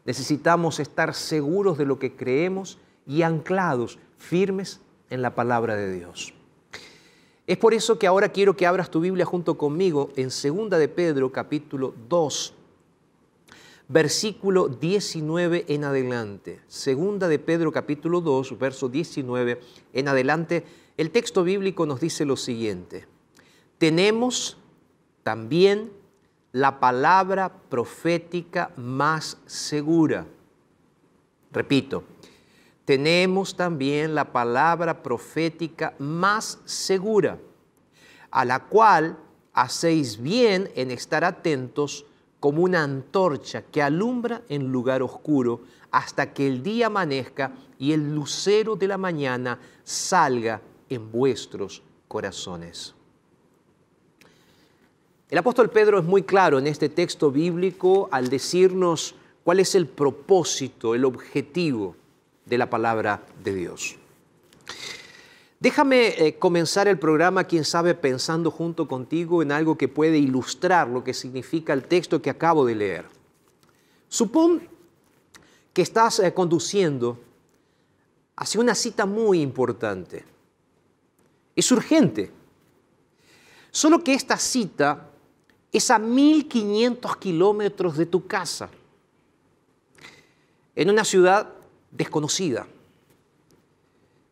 necesitamos 0.04 0.80
estar 0.80 1.14
seguros 1.14 1.78
de 1.78 1.86
lo 1.86 2.00
que 2.00 2.16
creemos 2.16 2.78
y 3.06 3.22
anclados, 3.22 4.00
firmes 4.18 4.80
en 5.10 5.22
la 5.22 5.36
palabra 5.36 5.76
de 5.76 5.94
Dios. 5.94 6.33
Es 7.46 7.58
por 7.58 7.74
eso 7.74 7.98
que 7.98 8.06
ahora 8.06 8.30
quiero 8.30 8.56
que 8.56 8.66
abras 8.66 8.90
tu 8.90 9.00
Biblia 9.00 9.26
junto 9.26 9.58
conmigo 9.58 10.10
en 10.16 10.28
2 10.28 10.70
de 10.70 10.88
Pedro 10.88 11.30
capítulo 11.30 11.94
2, 12.08 12.54
versículo 13.88 14.68
19 14.68 15.66
en 15.68 15.84
adelante. 15.84 16.62
Segunda 16.68 17.28
de 17.28 17.38
Pedro 17.38 17.70
capítulo 17.70 18.22
2, 18.22 18.58
verso 18.58 18.88
19 18.88 19.60
en 19.92 20.08
adelante, 20.08 20.64
el 20.96 21.10
texto 21.10 21.44
bíblico 21.44 21.84
nos 21.84 22.00
dice 22.00 22.24
lo 22.24 22.38
siguiente. 22.38 23.06
Tenemos 23.76 24.56
también 25.22 25.92
la 26.52 26.80
palabra 26.80 27.52
profética 27.68 28.70
más 28.76 29.36
segura. 29.44 30.26
Repito, 31.52 32.04
tenemos 32.84 33.56
también 33.56 34.14
la 34.14 34.32
palabra 34.32 35.02
profética 35.02 35.94
más 35.98 36.58
segura, 36.64 37.38
a 38.30 38.44
la 38.44 38.60
cual 38.64 39.18
hacéis 39.52 40.20
bien 40.20 40.70
en 40.74 40.90
estar 40.90 41.24
atentos 41.24 42.04
como 42.40 42.62
una 42.62 42.82
antorcha 42.82 43.62
que 43.62 43.82
alumbra 43.82 44.42
en 44.48 44.70
lugar 44.70 45.02
oscuro 45.02 45.62
hasta 45.90 46.34
que 46.34 46.46
el 46.46 46.62
día 46.62 46.86
amanezca 46.86 47.52
y 47.78 47.92
el 47.92 48.14
lucero 48.14 48.76
de 48.76 48.88
la 48.88 48.98
mañana 48.98 49.58
salga 49.82 50.60
en 50.90 51.10
vuestros 51.10 51.82
corazones. 52.06 52.94
El 55.30 55.38
apóstol 55.38 55.70
Pedro 55.70 55.98
es 55.98 56.04
muy 56.04 56.22
claro 56.22 56.58
en 56.58 56.66
este 56.66 56.90
texto 56.90 57.30
bíblico 57.30 58.08
al 58.12 58.28
decirnos 58.28 59.14
cuál 59.42 59.60
es 59.60 59.74
el 59.74 59.86
propósito, 59.86 60.94
el 60.94 61.04
objetivo 61.04 61.96
de 62.46 62.58
la 62.58 62.68
palabra 62.70 63.24
de 63.42 63.54
Dios. 63.54 63.96
Déjame 65.60 66.08
eh, 66.08 66.38
comenzar 66.38 66.88
el 66.88 66.98
programa, 66.98 67.44
quién 67.44 67.64
sabe, 67.64 67.94
pensando 67.94 68.50
junto 68.50 68.86
contigo 68.86 69.42
en 69.42 69.50
algo 69.50 69.78
que 69.78 69.88
puede 69.88 70.18
ilustrar 70.18 70.88
lo 70.88 71.02
que 71.02 71.14
significa 71.14 71.72
el 71.72 71.84
texto 71.84 72.20
que 72.20 72.28
acabo 72.28 72.66
de 72.66 72.74
leer. 72.74 73.06
Supón 74.08 74.68
que 75.72 75.82
estás 75.82 76.18
eh, 76.18 76.34
conduciendo 76.34 77.18
hacia 78.36 78.60
una 78.60 78.74
cita 78.74 79.06
muy 79.06 79.40
importante. 79.40 80.24
Es 81.56 81.70
urgente. 81.72 82.30
Solo 83.70 84.04
que 84.04 84.14
esta 84.14 84.36
cita 84.36 85.10
es 85.72 85.90
a 85.90 85.98
1500 85.98 87.16
kilómetros 87.16 87.96
de 87.96 88.06
tu 88.06 88.26
casa, 88.26 88.68
en 90.76 90.90
una 90.90 91.04
ciudad 91.04 91.52
desconocida. 91.94 92.66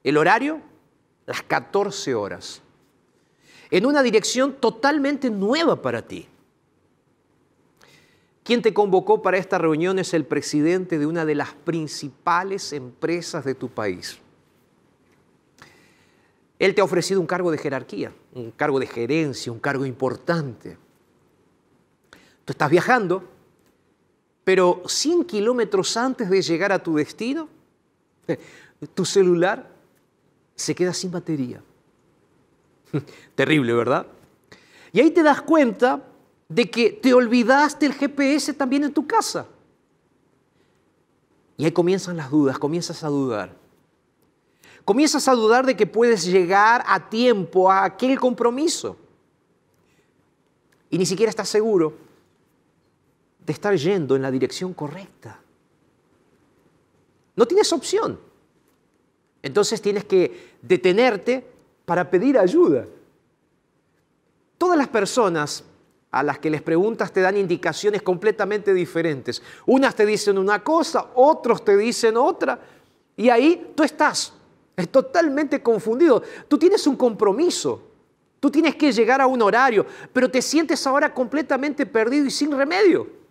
El 0.04 0.18
horario, 0.18 0.60
las 1.26 1.42
14 1.42 2.14
horas, 2.14 2.60
en 3.70 3.86
una 3.86 4.02
dirección 4.02 4.54
totalmente 4.60 5.30
nueva 5.30 5.80
para 5.80 6.02
ti. 6.02 6.28
Quien 8.44 8.60
te 8.60 8.74
convocó 8.74 9.22
para 9.22 9.38
esta 9.38 9.56
reunión 9.56 9.98
es 10.00 10.12
el 10.12 10.26
presidente 10.26 10.98
de 10.98 11.06
una 11.06 11.24
de 11.24 11.36
las 11.36 11.54
principales 11.54 12.72
empresas 12.72 13.44
de 13.44 13.54
tu 13.54 13.68
país. 13.68 14.18
Él 16.58 16.74
te 16.74 16.80
ha 16.80 16.84
ofrecido 16.84 17.20
un 17.20 17.26
cargo 17.26 17.50
de 17.50 17.58
jerarquía, 17.58 18.12
un 18.34 18.50
cargo 18.50 18.80
de 18.80 18.86
gerencia, 18.86 19.52
un 19.52 19.60
cargo 19.60 19.86
importante. 19.86 20.76
Tú 22.44 22.52
estás 22.52 22.70
viajando, 22.70 23.31
pero 24.44 24.82
100 24.86 25.24
kilómetros 25.24 25.96
antes 25.96 26.28
de 26.28 26.42
llegar 26.42 26.72
a 26.72 26.82
tu 26.82 26.96
destino, 26.96 27.48
tu 28.94 29.04
celular 29.04 29.70
se 30.54 30.74
queda 30.74 30.92
sin 30.92 31.10
batería. 31.10 31.62
Terrible, 33.34 33.72
¿verdad? 33.72 34.06
Y 34.92 35.00
ahí 35.00 35.10
te 35.10 35.22
das 35.22 35.42
cuenta 35.42 36.02
de 36.48 36.70
que 36.70 36.90
te 36.90 37.14
olvidaste 37.14 37.86
el 37.86 37.94
GPS 37.94 38.52
también 38.54 38.84
en 38.84 38.92
tu 38.92 39.06
casa. 39.06 39.46
Y 41.56 41.64
ahí 41.64 41.72
comienzan 41.72 42.16
las 42.16 42.30
dudas, 42.30 42.58
comienzas 42.58 43.02
a 43.04 43.08
dudar. 43.08 43.56
Comienzas 44.84 45.28
a 45.28 45.32
dudar 45.32 45.64
de 45.64 45.76
que 45.76 45.86
puedes 45.86 46.24
llegar 46.24 46.82
a 46.86 47.08
tiempo 47.08 47.70
a 47.70 47.84
aquel 47.84 48.18
compromiso. 48.18 48.96
Y 50.90 50.98
ni 50.98 51.06
siquiera 51.06 51.30
estás 51.30 51.48
seguro 51.48 51.94
de 53.44 53.52
estar 53.52 53.74
yendo 53.76 54.16
en 54.16 54.22
la 54.22 54.30
dirección 54.30 54.72
correcta. 54.74 55.40
No 57.34 57.46
tienes 57.46 57.72
opción. 57.72 58.18
Entonces 59.42 59.82
tienes 59.82 60.04
que 60.04 60.56
detenerte 60.62 61.44
para 61.84 62.08
pedir 62.08 62.38
ayuda. 62.38 62.86
Todas 64.56 64.78
las 64.78 64.88
personas 64.88 65.64
a 66.12 66.22
las 66.22 66.38
que 66.38 66.50
les 66.50 66.62
preguntas 66.62 67.12
te 67.12 67.20
dan 67.20 67.36
indicaciones 67.36 68.02
completamente 68.02 68.72
diferentes. 68.72 69.42
Unas 69.66 69.94
te 69.96 70.06
dicen 70.06 70.38
una 70.38 70.62
cosa, 70.62 71.10
otros 71.14 71.64
te 71.64 71.76
dicen 71.76 72.16
otra, 72.16 72.60
y 73.16 73.28
ahí 73.30 73.72
tú 73.74 73.82
estás, 73.82 74.32
es 74.76 74.88
totalmente 74.90 75.62
confundido. 75.62 76.22
Tú 76.48 76.58
tienes 76.58 76.86
un 76.86 76.96
compromiso, 76.96 77.82
tú 78.38 78.50
tienes 78.50 78.76
que 78.76 78.92
llegar 78.92 79.20
a 79.20 79.26
un 79.26 79.40
horario, 79.42 79.86
pero 80.12 80.30
te 80.30 80.42
sientes 80.42 80.86
ahora 80.86 81.12
completamente 81.12 81.86
perdido 81.86 82.26
y 82.26 82.30
sin 82.30 82.52
remedio. 82.52 83.21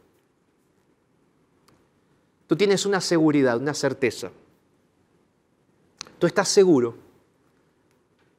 Tú 2.52 2.58
tienes 2.58 2.86
una 2.86 3.00
seguridad, 3.00 3.56
una 3.56 3.74
certeza. 3.74 4.30
Tú 6.20 6.28
estás 6.28 6.50
seguro 6.50 6.98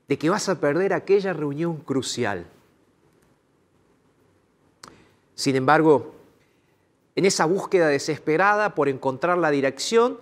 de 0.07 0.19
que 0.19 0.29
vas 0.29 0.51
a 0.51 0.61
perder 0.61 0.93
aquella 0.93 1.33
reunión 1.33 1.79
crucial 1.79 2.45
sin 5.43 5.57
embargo, 5.57 6.15
en 7.17 7.25
esa 7.25 7.47
búsqueda 7.47 7.89
desesperada 7.89 8.77
por 8.77 8.89
encontrar 8.89 9.39
la 9.39 9.51
dirección, 9.51 10.19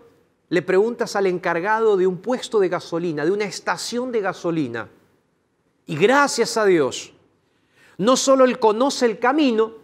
le 0.48 0.62
preguntas 0.62 1.14
al 1.14 1.26
encargado 1.26 1.98
de 1.98 2.06
un 2.06 2.16
puesto 2.16 2.58
de 2.58 2.70
gasolina, 2.70 3.26
de 3.26 3.30
una 3.30 3.44
estación 3.44 4.12
de 4.12 4.22
gasolina. 4.22 4.88
Y 5.84 5.96
gracias 5.96 6.56
a 6.56 6.64
Dios, 6.64 7.12
no 7.98 8.16
solo 8.16 8.46
él 8.46 8.58
conoce 8.58 9.04
el 9.04 9.18
camino, 9.18 9.74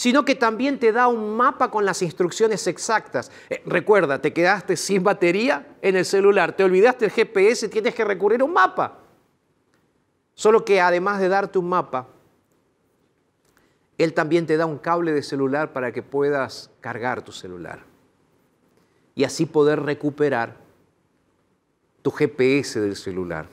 sino 0.00 0.24
que 0.24 0.34
también 0.34 0.78
te 0.78 0.92
da 0.92 1.08
un 1.08 1.36
mapa 1.36 1.70
con 1.70 1.84
las 1.84 2.00
instrucciones 2.00 2.66
exactas. 2.66 3.30
Eh, 3.50 3.62
recuerda, 3.66 4.18
te 4.18 4.32
quedaste 4.32 4.78
sin 4.78 5.02
batería 5.02 5.76
en 5.82 5.94
el 5.94 6.06
celular, 6.06 6.56
te 6.56 6.64
olvidaste 6.64 7.04
el 7.04 7.10
GPS, 7.10 7.68
tienes 7.68 7.94
que 7.94 8.02
recurrir 8.02 8.40
a 8.40 8.44
un 8.44 8.54
mapa. 8.54 9.00
Solo 10.32 10.64
que 10.64 10.80
además 10.80 11.20
de 11.20 11.28
darte 11.28 11.58
un 11.58 11.68
mapa, 11.68 12.08
él 13.98 14.14
también 14.14 14.46
te 14.46 14.56
da 14.56 14.64
un 14.64 14.78
cable 14.78 15.12
de 15.12 15.22
celular 15.22 15.74
para 15.74 15.92
que 15.92 16.02
puedas 16.02 16.70
cargar 16.80 17.20
tu 17.20 17.32
celular 17.32 17.80
y 19.14 19.24
así 19.24 19.44
poder 19.44 19.82
recuperar 19.82 20.56
tu 22.00 22.10
GPS 22.10 22.80
del 22.80 22.96
celular. 22.96 23.48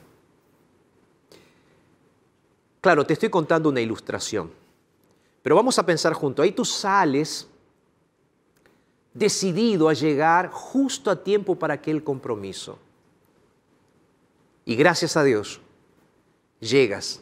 Claro, 2.79 3.05
te 3.05 3.11
estoy 3.11 3.27
contando 3.27 3.67
una 3.67 3.81
ilustración, 3.81 4.49
pero 5.47 5.55
vamos 5.55 5.79
a 5.79 5.85
pensar 5.85 6.11
juntos. 6.11 6.43
Ahí 6.43 6.51
tú 6.51 6.65
sales 6.65 7.47
decidido 9.13 9.87
a 9.87 9.93
llegar 9.93 10.49
justo 10.51 11.09
a 11.09 11.23
tiempo 11.23 11.55
para 11.55 11.75
aquel 11.75 12.03
compromiso. 12.03 12.77
Y 14.65 14.75
gracias 14.75 15.15
a 15.15 15.23
Dios, 15.23 15.61
llegas 16.59 17.21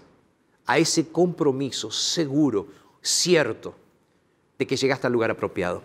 a 0.65 0.79
ese 0.79 1.07
compromiso 1.07 1.91
seguro, 1.91 2.65
cierto 2.99 3.75
de 4.57 4.65
que 4.65 4.75
llegaste 4.75 5.05
al 5.05 5.13
lugar 5.13 5.29
apropiado. 5.29 5.83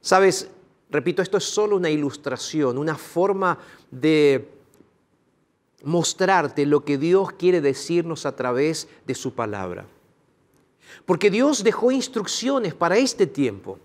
Sabes, 0.00 0.48
repito, 0.90 1.22
esto 1.22 1.36
es 1.36 1.44
solo 1.44 1.76
una 1.76 1.90
ilustración, 1.90 2.76
una 2.76 2.96
forma 2.96 3.60
de 3.88 4.50
mostrarte 5.84 6.66
lo 6.66 6.84
que 6.84 6.98
Dios 6.98 7.30
quiere 7.34 7.60
decirnos 7.60 8.26
a 8.26 8.34
través 8.34 8.88
de 9.06 9.14
su 9.14 9.32
palabra. 9.32 9.86
Porque 11.04 11.30
Dios 11.30 11.62
dejó 11.62 11.90
instrucciones 11.90 12.74
para 12.74 12.96
este 12.96 13.26
tiempo. 13.26 13.78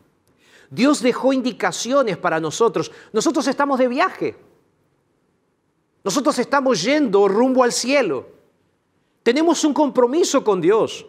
Dios 0.69 1.01
dejó 1.01 1.33
indicaciones 1.33 2.17
para 2.17 2.39
nosotros. 2.39 2.91
Nosotros 3.11 3.47
estamos 3.47 3.79
de 3.79 3.87
viaje. 3.87 4.37
Nosotros 6.03 6.37
estamos 6.39 6.81
yendo 6.83 7.27
rumbo 7.27 7.63
al 7.63 7.71
cielo. 7.71 8.27
Tenemos 9.23 9.63
un 9.63 9.73
compromiso 9.73 10.43
con 10.43 10.61
Dios. 10.61 11.05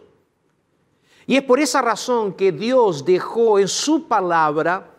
Y 1.27 1.37
es 1.37 1.43
por 1.43 1.59
esa 1.59 1.81
razón 1.81 2.33
que 2.33 2.51
Dios 2.51 3.05
dejó 3.05 3.59
en 3.59 3.67
su 3.67 4.07
palabra 4.07 4.91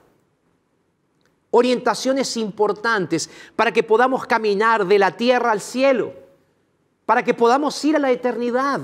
orientaciones 1.50 2.36
importantes 2.38 3.28
para 3.54 3.72
que 3.72 3.82
podamos 3.82 4.26
caminar 4.26 4.86
de 4.86 4.98
la 4.98 5.16
tierra 5.16 5.50
al 5.50 5.60
cielo, 5.60 6.14
para 7.04 7.22
que 7.22 7.34
podamos 7.34 7.84
ir 7.84 7.96
a 7.96 7.98
la 7.98 8.10
eternidad. 8.10 8.80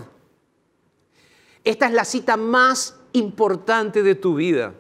Esta 1.64 1.87
es 1.87 1.92
la 1.92 2.05
cita 2.05 2.37
más 2.37 2.97
importante 3.12 4.03
de 4.03 4.14
tu 4.14 4.35
vida 4.35 4.75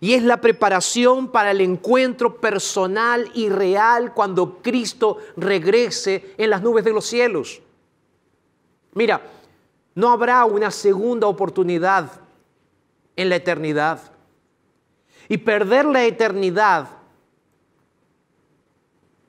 y 0.00 0.14
es 0.14 0.22
la 0.22 0.40
preparación 0.40 1.28
para 1.28 1.50
el 1.50 1.60
encuentro 1.60 2.40
personal 2.40 3.30
y 3.34 3.48
real 3.48 4.14
cuando 4.14 4.62
Cristo 4.62 5.18
regrese 5.36 6.34
en 6.38 6.50
las 6.50 6.62
nubes 6.62 6.84
de 6.84 6.92
los 6.92 7.06
cielos. 7.06 7.60
Mira, 8.94 9.22
no 9.94 10.10
habrá 10.10 10.44
una 10.44 10.70
segunda 10.70 11.26
oportunidad 11.26 12.10
en 13.16 13.28
la 13.28 13.36
eternidad. 13.36 14.00
Y 15.28 15.38
perder 15.38 15.84
la 15.86 16.04
eternidad 16.04 16.88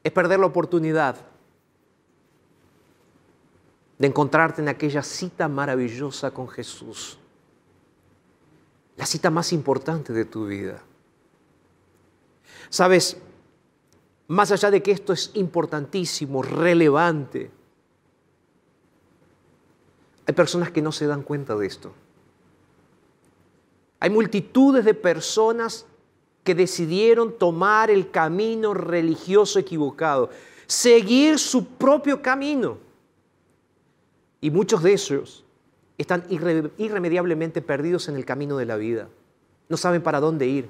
es 0.04 0.12
perder 0.12 0.40
la 0.40 0.48
oportunidad 0.48 1.16
de 4.04 4.08
encontrarte 4.08 4.62
en 4.62 4.68
aquella 4.68 5.02
cita 5.02 5.48
maravillosa 5.48 6.32
con 6.32 6.50
Jesús. 6.50 7.18
La 8.98 9.06
cita 9.06 9.30
más 9.30 9.54
importante 9.54 10.12
de 10.12 10.26
tu 10.26 10.46
vida. 10.46 10.84
Sabes, 12.70 13.16
más 14.28 14.52
allá 14.52 14.72
de 14.72 14.84
que 14.84 14.92
esto 14.92 15.14
es 15.14 15.32
importantísimo, 15.36 16.44
relevante, 16.44 17.50
hay 20.28 20.34
personas 20.34 20.70
que 20.72 20.82
no 20.82 20.92
se 20.92 21.08
dan 21.08 21.24
cuenta 21.24 21.56
de 21.56 21.66
esto. 21.66 21.94
Hay 24.02 24.10
multitudes 24.10 24.84
de 24.84 24.96
personas 24.96 25.86
que 26.44 26.54
decidieron 26.54 27.38
tomar 27.38 27.90
el 27.90 28.12
camino 28.12 28.74
religioso 28.74 29.60
equivocado, 29.60 30.30
seguir 30.68 31.40
su 31.40 31.66
propio 31.66 32.22
camino. 32.22 32.83
Y 34.44 34.52
muchos 34.52 34.84
de 34.84 34.92
ellos 34.92 35.46
están 35.98 36.26
irremediablemente 36.30 37.62
perdidos 37.62 38.10
en 38.10 38.18
el 38.18 38.26
camino 38.26 38.58
de 38.58 38.66
la 38.66 38.76
vida. 38.76 39.08
No 39.70 39.78
saben 39.78 40.04
para 40.04 40.20
dónde 40.20 40.46
ir. 40.46 40.70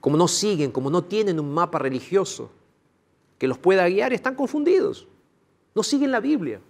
Como 0.00 0.18
no 0.18 0.28
siguen, 0.28 0.70
como 0.70 0.90
no 0.90 1.02
tienen 1.02 1.40
un 1.40 1.54
mapa 1.54 1.78
religioso, 1.78 2.50
que 3.38 3.48
los 3.48 3.56
pueda 3.56 3.88
guiar 3.88 4.12
están 4.12 4.34
confundidos. 4.34 5.08
No 5.74 5.82
siguen 5.82 6.10
la 6.10 6.20
Biblia. 6.20 6.60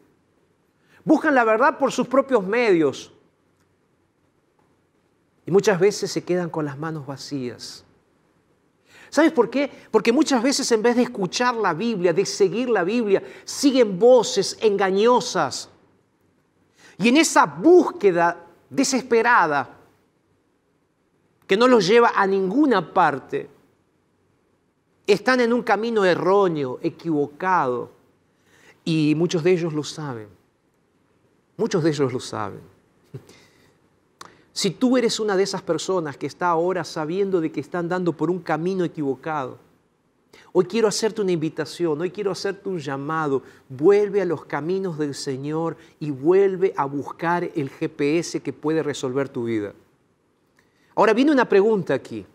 Buscan 1.05 1.35
la 1.35 1.43
verdad 1.43 1.77
por 1.77 1.91
sus 1.91 2.07
propios 2.07 2.47
medios. 2.47 3.13
Y 5.47 5.51
muchas 5.51 5.81
veces 5.81 6.13
se 6.13 6.23
quedan 6.23 6.49
con 6.49 6.65
las 6.65 6.79
manos 6.79 7.05
vacías. 7.05 7.85
¿Sabes 9.13 9.33
por 9.33 9.51
qué? 9.51 9.71
Porque 9.91 10.11
muchas 10.11 10.43
veces 10.43 10.73
en 10.73 10.81
vez 10.81 10.97
de 10.97 11.03
escuchar 11.03 11.55
la 11.57 11.75
Biblia, 11.75 12.15
de 12.15 12.25
seguir 12.25 12.71
la 12.71 12.83
Biblia, 12.83 13.23
siguen 13.45 13.99
voces 13.99 14.57
engañosas. 14.63 15.69
Y 16.97 17.09
en 17.11 17.19
esa 17.19 17.45
búsqueda 17.45 18.47
desesperada, 18.71 19.69
que 21.47 21.59
no 21.59 21.69
los 21.69 21.87
lleva 21.87 22.13
a 22.17 22.27
ninguna 22.27 22.95
parte, 22.95 23.51
están 25.07 25.43
en 25.43 25.53
un 25.53 25.63
camino 25.63 26.07
erróneo, 26.07 26.79
equivocado, 26.83 27.91
y 28.83 29.13
muchos 29.15 29.45
de 29.45 29.53
ellos 29.53 29.75
lo 29.75 29.85
saben. 29.85 30.29
Muchos 31.59 31.85
de 31.85 31.91
ellos 31.91 32.11
lo 32.15 32.19
saben. 32.19 32.72
Si 34.53 34.71
tú 34.71 34.99
eres 34.99 35.19
una 35.19 35.37
de 35.37 35.45
esas 35.45 35.63
personas 35.63 36.17
que 36.17 36.27
está 36.27 36.49
ahora 36.49 36.85
sabiendo 36.85 37.41
de 37.41 37.51
que 37.51 37.61
están 37.61 37.89
dando 37.89 38.13
por 38.13 38.31
un 38.31 38.39
camino 38.39 38.85
equivocado, 38.85 39.57
hoy 40.53 40.67
quiero 40.67 40.89
hacerte 40.89 41.23
una 41.23 41.33
invitación, 41.33 42.01
hoy 42.01 42.11
quiero 42.11 42.31
hacerte 42.31 42.69
un 42.69 42.79
llamado. 42.79 43.43
Vuelve 43.69 44.21
a 44.21 44.27
los 44.27 44.45
caminos 44.45 44.99
del 44.99 45.15
Señor 45.15 45.79
y 46.01 46.11
vuelve 46.11 46.75
a 46.77 46.85
buscar 46.85 47.45
el 47.55 47.71
GPS 47.71 48.41
que 48.41 48.53
puede 48.53 48.83
resolver 48.83 49.31
tu 49.31 49.45
vida. 49.45 49.73
Ahora 50.95 51.15
viene 51.15 51.33
una 51.33 51.49
pregunta 51.49 51.95
aquí. 51.95 52.27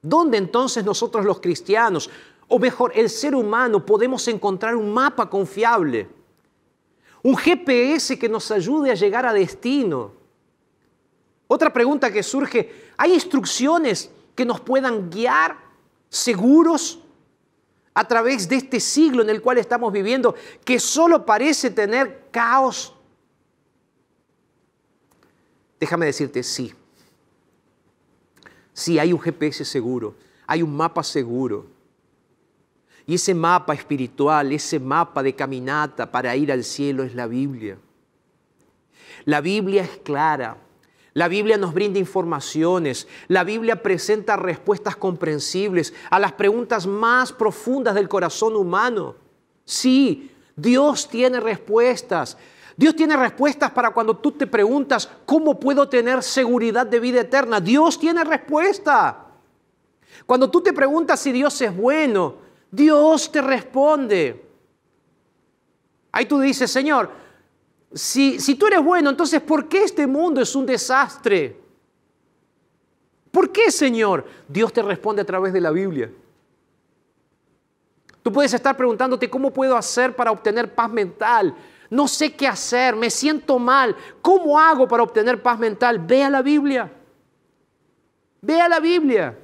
¿Dónde 0.00 0.38
entonces 0.38 0.84
nosotros 0.84 1.24
los 1.24 1.40
cristianos, 1.40 2.10
o 2.46 2.58
mejor, 2.58 2.92
el 2.94 3.10
ser 3.10 3.34
humano, 3.34 3.84
podemos 3.84 4.26
encontrar 4.28 4.76
un 4.76 4.92
mapa 4.92 5.28
confiable? 5.28 6.08
Un 7.22 7.36
GPS 7.36 8.18
que 8.18 8.28
nos 8.28 8.50
ayude 8.50 8.90
a 8.90 8.94
llegar 8.94 9.24
a 9.26 9.32
destino. 9.32 10.12
Otra 11.46 11.72
pregunta 11.72 12.10
que 12.12 12.22
surge, 12.22 12.90
¿hay 12.96 13.14
instrucciones 13.14 14.10
que 14.34 14.44
nos 14.44 14.60
puedan 14.60 15.10
guiar 15.10 15.56
seguros 16.08 16.98
a 17.94 18.08
través 18.08 18.48
de 18.48 18.56
este 18.56 18.80
siglo 18.80 19.22
en 19.22 19.30
el 19.30 19.42
cual 19.42 19.58
estamos 19.58 19.92
viviendo, 19.92 20.34
que 20.64 20.80
solo 20.80 21.24
parece 21.26 21.70
tener 21.70 22.28
caos? 22.30 22.94
Déjame 25.78 26.06
decirte, 26.06 26.42
sí. 26.42 26.72
Sí, 28.72 28.98
hay 28.98 29.12
un 29.12 29.20
GPS 29.20 29.64
seguro, 29.64 30.14
hay 30.46 30.62
un 30.62 30.74
mapa 30.74 31.02
seguro. 31.02 31.66
Y 33.12 33.16
ese 33.16 33.34
mapa 33.34 33.74
espiritual, 33.74 34.52
ese 34.52 34.80
mapa 34.80 35.22
de 35.22 35.34
caminata 35.34 36.10
para 36.10 36.34
ir 36.34 36.50
al 36.50 36.64
cielo 36.64 37.02
es 37.02 37.14
la 37.14 37.26
Biblia. 37.26 37.76
La 39.26 39.42
Biblia 39.42 39.82
es 39.82 39.98
clara. 40.02 40.56
La 41.12 41.28
Biblia 41.28 41.58
nos 41.58 41.74
brinda 41.74 41.98
informaciones. 41.98 43.06
La 43.28 43.44
Biblia 43.44 43.82
presenta 43.82 44.38
respuestas 44.38 44.96
comprensibles 44.96 45.92
a 46.08 46.18
las 46.18 46.32
preguntas 46.32 46.86
más 46.86 47.34
profundas 47.34 47.94
del 47.94 48.08
corazón 48.08 48.56
humano. 48.56 49.16
Sí, 49.66 50.30
Dios 50.56 51.06
tiene 51.06 51.38
respuestas. 51.38 52.38
Dios 52.78 52.96
tiene 52.96 53.14
respuestas 53.14 53.72
para 53.72 53.90
cuando 53.90 54.16
tú 54.16 54.32
te 54.32 54.46
preguntas, 54.46 55.10
¿cómo 55.26 55.60
puedo 55.60 55.86
tener 55.86 56.22
seguridad 56.22 56.86
de 56.86 56.98
vida 56.98 57.20
eterna? 57.20 57.60
Dios 57.60 57.98
tiene 57.98 58.24
respuesta. 58.24 59.26
Cuando 60.24 60.50
tú 60.50 60.62
te 60.62 60.72
preguntas 60.72 61.20
si 61.20 61.30
Dios 61.30 61.60
es 61.60 61.76
bueno, 61.76 62.51
Dios 62.72 63.30
te 63.30 63.40
responde. 63.40 64.44
Ahí 66.10 66.26
tú 66.26 66.40
dices, 66.40 66.68
Señor, 66.68 67.08
si, 67.92 68.40
si 68.40 68.56
tú 68.56 68.66
eres 68.66 68.82
bueno, 68.82 69.10
entonces 69.10 69.40
¿por 69.40 69.68
qué 69.68 69.84
este 69.84 70.08
mundo 70.08 70.40
es 70.40 70.56
un 70.56 70.66
desastre? 70.66 71.56
¿Por 73.30 73.52
qué, 73.52 73.70
Señor? 73.70 74.26
Dios 74.48 74.72
te 74.72 74.82
responde 74.82 75.22
a 75.22 75.24
través 75.24 75.52
de 75.52 75.60
la 75.60 75.70
Biblia. 75.70 76.10
Tú 78.24 78.32
puedes 78.32 78.52
estar 78.52 78.76
preguntándote 78.76 79.30
cómo 79.30 79.52
puedo 79.52 79.76
hacer 79.76 80.16
para 80.16 80.32
obtener 80.32 80.74
paz 80.74 80.90
mental 80.90 81.54
no 81.92 82.08
sé 82.08 82.34
qué 82.34 82.48
hacer, 82.48 82.96
me 82.96 83.10
siento 83.10 83.58
mal, 83.58 83.94
¿cómo 84.22 84.58
hago 84.58 84.88
para 84.88 85.02
obtener 85.02 85.42
paz 85.42 85.58
mental? 85.58 85.98
Ve 85.98 86.24
a 86.24 86.30
la 86.30 86.40
Biblia. 86.40 86.90
Ve 88.40 88.58
a 88.62 88.66
la 88.66 88.80
Biblia. 88.80 89.38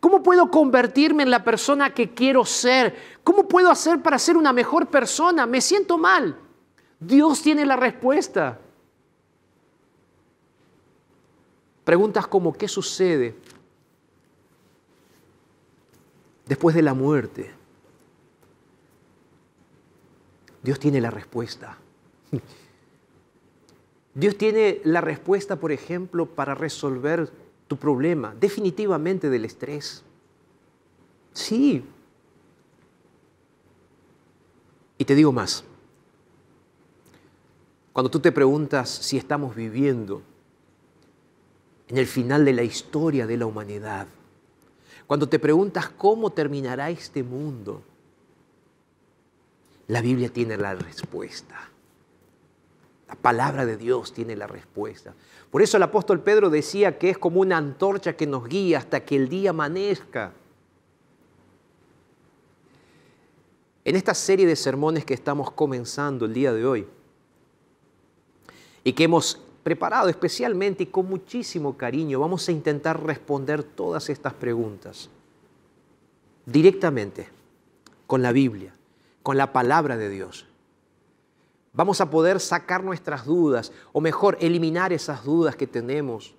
¿Cómo 0.00 0.22
puedo 0.22 0.50
convertirme 0.50 1.22
en 1.22 1.30
la 1.30 1.44
persona 1.44 1.92
que 1.92 2.14
quiero 2.14 2.44
ser? 2.46 2.96
¿Cómo 3.22 3.46
puedo 3.46 3.70
hacer 3.70 4.02
para 4.02 4.18
ser 4.18 4.36
una 4.36 4.52
mejor 4.52 4.88
persona? 4.88 5.46
Me 5.46 5.60
siento 5.60 5.98
mal. 5.98 6.38
Dios 6.98 7.42
tiene 7.42 7.66
la 7.66 7.76
respuesta. 7.76 8.58
Preguntas 11.84 12.26
como, 12.26 12.52
¿qué 12.52 12.66
sucede 12.66 13.34
después 16.46 16.74
de 16.74 16.82
la 16.82 16.94
muerte? 16.94 17.50
Dios 20.62 20.78
tiene 20.78 21.00
la 21.00 21.10
respuesta. 21.10 21.76
Dios 24.14 24.36
tiene 24.36 24.80
la 24.84 25.00
respuesta, 25.00 25.56
por 25.56 25.72
ejemplo, 25.72 26.26
para 26.26 26.54
resolver 26.54 27.30
tu 27.70 27.76
problema, 27.76 28.34
definitivamente 28.40 29.30
del 29.30 29.44
estrés. 29.44 30.02
Sí. 31.32 31.84
Y 34.98 35.04
te 35.04 35.14
digo 35.14 35.30
más. 35.30 35.62
Cuando 37.92 38.10
tú 38.10 38.18
te 38.18 38.32
preguntas 38.32 38.88
si 38.88 39.16
estamos 39.16 39.54
viviendo 39.54 40.20
en 41.86 41.98
el 41.98 42.08
final 42.08 42.44
de 42.44 42.54
la 42.54 42.64
historia 42.64 43.28
de 43.28 43.36
la 43.36 43.46
humanidad, 43.46 44.08
cuando 45.06 45.28
te 45.28 45.38
preguntas 45.38 45.90
cómo 45.90 46.30
terminará 46.30 46.90
este 46.90 47.22
mundo, 47.22 47.84
la 49.86 50.00
Biblia 50.00 50.28
tiene 50.28 50.56
la 50.56 50.74
respuesta. 50.74 51.69
La 53.10 53.16
palabra 53.16 53.66
de 53.66 53.76
Dios 53.76 54.14
tiene 54.14 54.36
la 54.36 54.46
respuesta. 54.46 55.14
Por 55.50 55.60
eso 55.60 55.76
el 55.76 55.82
apóstol 55.82 56.22
Pedro 56.22 56.48
decía 56.48 56.96
que 56.96 57.10
es 57.10 57.18
como 57.18 57.40
una 57.40 57.58
antorcha 57.58 58.16
que 58.16 58.26
nos 58.26 58.48
guía 58.48 58.78
hasta 58.78 59.00
que 59.00 59.16
el 59.16 59.28
día 59.28 59.50
amanezca. 59.50 60.32
En 63.84 63.96
esta 63.96 64.14
serie 64.14 64.46
de 64.46 64.56
sermones 64.56 65.04
que 65.04 65.12
estamos 65.12 65.50
comenzando 65.50 66.24
el 66.24 66.32
día 66.32 66.52
de 66.52 66.64
hoy 66.64 66.86
y 68.84 68.92
que 68.92 69.04
hemos 69.04 69.42
preparado 69.62 70.08
especialmente 70.08 70.84
y 70.84 70.86
con 70.86 71.06
muchísimo 71.06 71.76
cariño, 71.76 72.20
vamos 72.20 72.48
a 72.48 72.52
intentar 72.52 73.04
responder 73.04 73.62
todas 73.62 74.08
estas 74.08 74.32
preguntas 74.32 75.10
directamente 76.46 77.28
con 78.06 78.22
la 78.22 78.32
Biblia 78.32 78.72
con 79.22 79.36
la 79.36 79.52
palabra 79.52 79.96
de 79.96 80.08
Dios. 80.08 80.46
Vamos 81.72 82.00
a 82.00 82.10
poder 82.10 82.40
sacar 82.40 82.82
nuestras 82.82 83.24
dudas, 83.24 83.72
o 83.92 84.00
mejor, 84.00 84.36
eliminar 84.40 84.92
esas 84.92 85.24
dudas 85.24 85.54
que 85.54 85.66
tenemos 85.66 86.34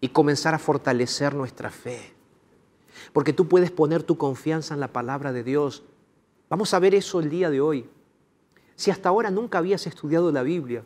y 0.00 0.08
comenzar 0.08 0.54
a 0.54 0.58
fortalecer 0.58 1.34
nuestra 1.34 1.70
fe. 1.70 2.12
Porque 3.12 3.32
tú 3.32 3.46
puedes 3.48 3.70
poner 3.70 4.02
tu 4.02 4.18
confianza 4.18 4.74
en 4.74 4.80
la 4.80 4.92
palabra 4.92 5.32
de 5.32 5.44
Dios. 5.44 5.84
Vamos 6.48 6.74
a 6.74 6.78
ver 6.78 6.94
eso 6.94 7.20
el 7.20 7.30
día 7.30 7.50
de 7.50 7.60
hoy. 7.60 7.88
Si 8.74 8.90
hasta 8.90 9.08
ahora 9.08 9.30
nunca 9.30 9.58
habías 9.58 9.86
estudiado 9.86 10.32
la 10.32 10.42
Biblia, 10.42 10.82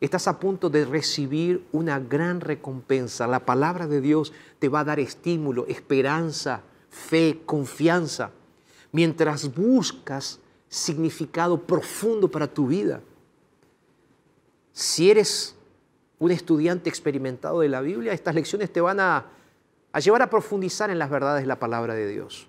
estás 0.00 0.26
a 0.26 0.40
punto 0.40 0.70
de 0.70 0.84
recibir 0.84 1.66
una 1.72 2.00
gran 2.00 2.40
recompensa. 2.40 3.26
La 3.26 3.44
palabra 3.44 3.86
de 3.86 4.00
Dios 4.00 4.32
te 4.58 4.68
va 4.68 4.80
a 4.80 4.84
dar 4.84 4.98
estímulo, 4.98 5.66
esperanza, 5.66 6.62
fe, 6.88 7.42
confianza 7.44 8.30
mientras 8.92 9.54
buscas 9.54 10.40
significado 10.68 11.60
profundo 11.62 12.30
para 12.30 12.46
tu 12.46 12.66
vida. 12.66 13.00
Si 14.72 15.10
eres 15.10 15.56
un 16.18 16.30
estudiante 16.30 16.88
experimentado 16.88 17.60
de 17.60 17.68
la 17.68 17.80
Biblia, 17.80 18.12
estas 18.12 18.34
lecciones 18.34 18.72
te 18.72 18.80
van 18.80 19.00
a, 19.00 19.26
llevar 20.02 20.22
a 20.22 20.30
profundizar 20.30 20.90
en 20.90 20.98
las 20.98 21.10
verdades 21.10 21.42
de 21.42 21.46
la 21.46 21.58
palabra 21.58 21.94
de 21.94 22.08
Dios. 22.08 22.46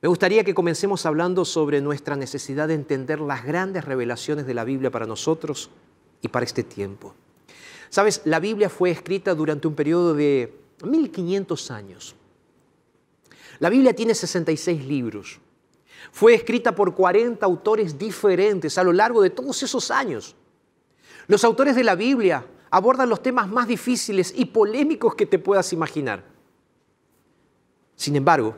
Me 0.00 0.08
gustaría 0.08 0.44
que 0.44 0.54
comencemos 0.54 1.06
hablando 1.06 1.44
sobre 1.44 1.80
nuestra 1.80 2.16
necesidad 2.16 2.68
de 2.68 2.74
entender 2.74 3.20
las 3.20 3.44
grandes 3.44 3.84
revelaciones 3.84 4.46
de 4.46 4.54
la 4.54 4.64
Biblia 4.64 4.90
para 4.90 5.06
nosotros 5.06 5.70
y 6.20 6.28
para 6.28 6.44
este 6.44 6.62
tiempo. 6.62 7.14
Sabes, 7.88 8.22
la 8.24 8.40
Biblia 8.40 8.68
fue 8.68 8.90
escrita 8.90 9.34
durante 9.34 9.68
un 9.68 9.74
periodo 9.74 10.14
de 10.14 10.52
1500 10.84 11.70
años. 11.70 12.16
La 13.60 13.70
Biblia 13.70 13.94
tiene 13.94 14.14
66 14.14 14.84
libros. 14.84 15.40
Fue 16.12 16.34
escrita 16.34 16.74
por 16.74 16.94
40 16.94 17.44
autores 17.44 17.98
diferentes 17.98 18.78
a 18.78 18.84
lo 18.84 18.92
largo 18.92 19.22
de 19.22 19.30
todos 19.30 19.62
esos 19.62 19.90
años. 19.90 20.34
Los 21.26 21.44
autores 21.44 21.74
de 21.74 21.84
la 21.84 21.94
Biblia 21.94 22.46
abordan 22.70 23.08
los 23.08 23.22
temas 23.22 23.48
más 23.48 23.68
difíciles 23.68 24.32
y 24.36 24.46
polémicos 24.46 25.14
que 25.14 25.26
te 25.26 25.38
puedas 25.38 25.72
imaginar. 25.72 26.24
Sin 27.96 28.16
embargo, 28.16 28.56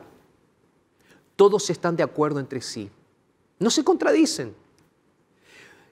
todos 1.35 1.69
están 1.69 1.95
de 1.95 2.03
acuerdo 2.03 2.39
entre 2.39 2.61
sí. 2.61 2.89
No 3.59 3.69
se 3.69 3.83
contradicen. 3.83 4.55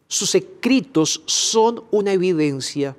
Sus 0.08 0.36
escritos 0.36 1.24
son 1.26 1.84
una 1.92 2.14
evidencia 2.14 2.96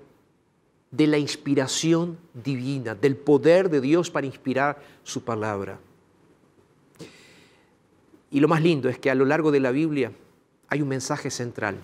de 0.90 1.06
la 1.06 1.18
inspiración 1.18 2.18
divina, 2.32 2.94
del 2.94 3.16
poder 3.16 3.68
de 3.68 3.80
Dios 3.80 4.10
para 4.10 4.26
inspirar 4.26 4.80
su 5.02 5.22
palabra. 5.22 5.78
Y 8.30 8.40
lo 8.40 8.48
más 8.48 8.62
lindo 8.62 8.88
es 8.88 8.98
que 8.98 9.10
a 9.10 9.14
lo 9.14 9.24
largo 9.24 9.52
de 9.52 9.60
la 9.60 9.70
Biblia 9.70 10.12
hay 10.68 10.82
un 10.82 10.88
mensaje 10.88 11.30
central. 11.30 11.76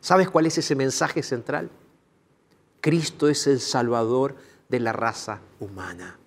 ¿Sabes 0.00 0.30
cuál 0.30 0.46
es 0.46 0.58
ese 0.58 0.74
mensaje 0.74 1.22
central? 1.22 1.70
Cristo 2.80 3.28
es 3.28 3.46
el 3.46 3.60
Salvador 3.60 4.36
de 4.68 4.80
la 4.80 4.92
raza 4.92 5.40
humana. 5.60 6.18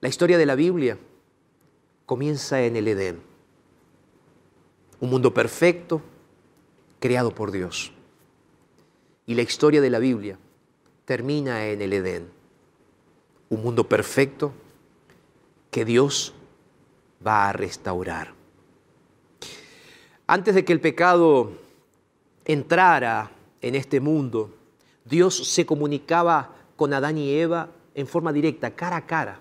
La 0.00 0.08
historia 0.08 0.38
de 0.38 0.46
la 0.46 0.54
Biblia 0.54 0.98
comienza 2.06 2.62
en 2.62 2.74
el 2.74 2.88
Edén, 2.88 3.20
un 4.98 5.10
mundo 5.10 5.32
perfecto 5.32 6.02
creado 6.98 7.34
por 7.34 7.52
Dios. 7.52 7.92
Y 9.26 9.34
la 9.34 9.42
historia 9.42 9.80
de 9.80 9.90
la 9.90 9.98
Biblia 9.98 10.38
termina 11.04 11.66
en 11.66 11.82
el 11.82 11.92
Edén, 11.92 12.30
un 13.48 13.62
mundo 13.62 13.88
perfecto 13.88 14.52
que 15.70 15.84
Dios 15.84 16.34
va 17.26 17.48
a 17.48 17.52
restaurar. 17.52 18.32
Antes 20.26 20.54
de 20.54 20.64
que 20.64 20.72
el 20.72 20.80
pecado 20.80 21.52
entrara 22.44 23.30
en 23.60 23.74
este 23.74 24.00
mundo, 24.00 24.54
Dios 25.04 25.48
se 25.48 25.66
comunicaba 25.66 26.54
con 26.76 26.94
Adán 26.94 27.18
y 27.18 27.32
Eva 27.34 27.68
en 27.94 28.06
forma 28.06 28.32
directa, 28.32 28.70
cara 28.70 28.96
a 28.96 29.06
cara. 29.06 29.40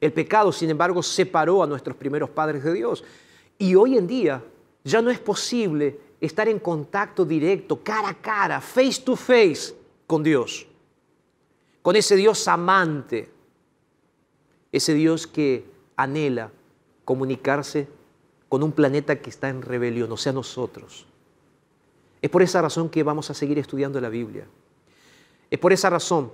El 0.00 0.12
pecado, 0.12 0.52
sin 0.52 0.70
embargo, 0.70 1.02
separó 1.02 1.62
a 1.62 1.66
nuestros 1.66 1.96
primeros 1.96 2.30
padres 2.30 2.64
de 2.64 2.72
Dios. 2.72 3.04
Y 3.58 3.74
hoy 3.74 3.96
en 3.96 4.06
día 4.06 4.42
ya 4.84 5.02
no 5.02 5.10
es 5.10 5.18
posible 5.18 5.98
estar 6.20 6.48
en 6.48 6.58
contacto 6.58 7.24
directo, 7.24 7.82
cara 7.82 8.08
a 8.10 8.14
cara, 8.14 8.60
face 8.60 9.02
to 9.04 9.16
face 9.16 9.74
con 10.06 10.22
Dios. 10.22 10.66
Con 11.82 11.96
ese 11.96 12.16
Dios 12.16 12.46
amante, 12.48 13.28
ese 14.70 14.94
Dios 14.94 15.26
que 15.26 15.71
anhela 15.96 16.50
comunicarse 17.04 17.88
con 18.48 18.62
un 18.62 18.72
planeta 18.72 19.20
que 19.20 19.30
está 19.30 19.48
en 19.48 19.62
rebelión, 19.62 20.12
o 20.12 20.16
sea, 20.16 20.32
nosotros. 20.32 21.06
Es 22.20 22.30
por 22.30 22.42
esa 22.42 22.62
razón 22.62 22.88
que 22.88 23.02
vamos 23.02 23.30
a 23.30 23.34
seguir 23.34 23.58
estudiando 23.58 24.00
la 24.00 24.08
Biblia. 24.08 24.46
Es 25.50 25.58
por 25.58 25.72
esa 25.72 25.90
razón 25.90 26.30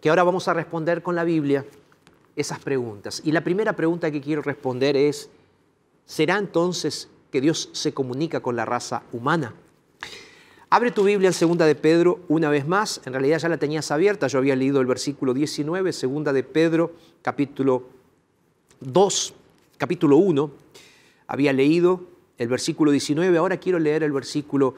que 0.00 0.08
ahora 0.08 0.24
vamos 0.24 0.48
a 0.48 0.54
responder 0.54 1.02
con 1.02 1.14
la 1.14 1.24
Biblia 1.24 1.64
esas 2.34 2.58
preguntas. 2.60 3.20
Y 3.24 3.32
la 3.32 3.44
primera 3.44 3.74
pregunta 3.74 4.10
que 4.10 4.20
quiero 4.20 4.42
responder 4.42 4.96
es, 4.96 5.30
¿será 6.06 6.38
entonces 6.38 7.08
que 7.30 7.40
Dios 7.40 7.70
se 7.72 7.92
comunica 7.92 8.40
con 8.40 8.56
la 8.56 8.64
raza 8.64 9.02
humana? 9.12 9.54
Abre 10.70 10.90
tu 10.90 11.04
Biblia 11.04 11.28
en 11.28 11.34
Segunda 11.34 11.66
de 11.66 11.74
Pedro 11.74 12.20
una 12.28 12.48
vez 12.48 12.66
más. 12.66 13.02
En 13.04 13.12
realidad 13.12 13.38
ya 13.38 13.50
la 13.50 13.58
tenías 13.58 13.90
abierta. 13.90 14.26
Yo 14.28 14.38
había 14.38 14.56
leído 14.56 14.80
el 14.80 14.86
versículo 14.86 15.34
19, 15.34 15.92
Segunda 15.92 16.32
de 16.32 16.42
Pedro, 16.42 16.92
capítulo 17.20 17.84
2, 18.84 19.34
capítulo 19.78 20.16
1, 20.16 20.50
había 21.26 21.52
leído 21.52 22.04
el 22.38 22.48
versículo 22.48 22.90
19, 22.90 23.38
ahora 23.38 23.58
quiero 23.58 23.78
leer 23.78 24.02
el 24.02 24.12
versículo 24.12 24.74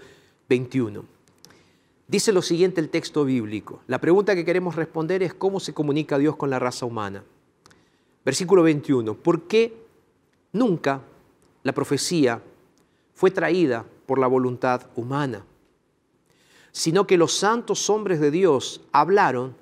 21. 0.48 1.04
Dice 2.06 2.32
lo 2.32 2.42
siguiente 2.42 2.80
el 2.80 2.90
texto 2.90 3.24
bíblico. 3.24 3.80
La 3.86 4.00
pregunta 4.00 4.34
que 4.34 4.44
queremos 4.44 4.76
responder 4.76 5.22
es 5.22 5.32
cómo 5.32 5.58
se 5.58 5.72
comunica 5.72 6.18
Dios 6.18 6.36
con 6.36 6.50
la 6.50 6.58
raza 6.58 6.84
humana. 6.84 7.24
Versículo 8.24 8.62
21. 8.62 9.14
¿Por 9.14 9.42
qué 9.42 9.74
nunca 10.52 11.00
la 11.62 11.72
profecía 11.72 12.42
fue 13.14 13.30
traída 13.30 13.86
por 14.06 14.18
la 14.18 14.26
voluntad 14.26 14.82
humana? 14.96 15.44
Sino 16.72 17.06
que 17.06 17.16
los 17.16 17.32
santos 17.32 17.88
hombres 17.88 18.20
de 18.20 18.30
Dios 18.30 18.82
hablaron 18.92 19.56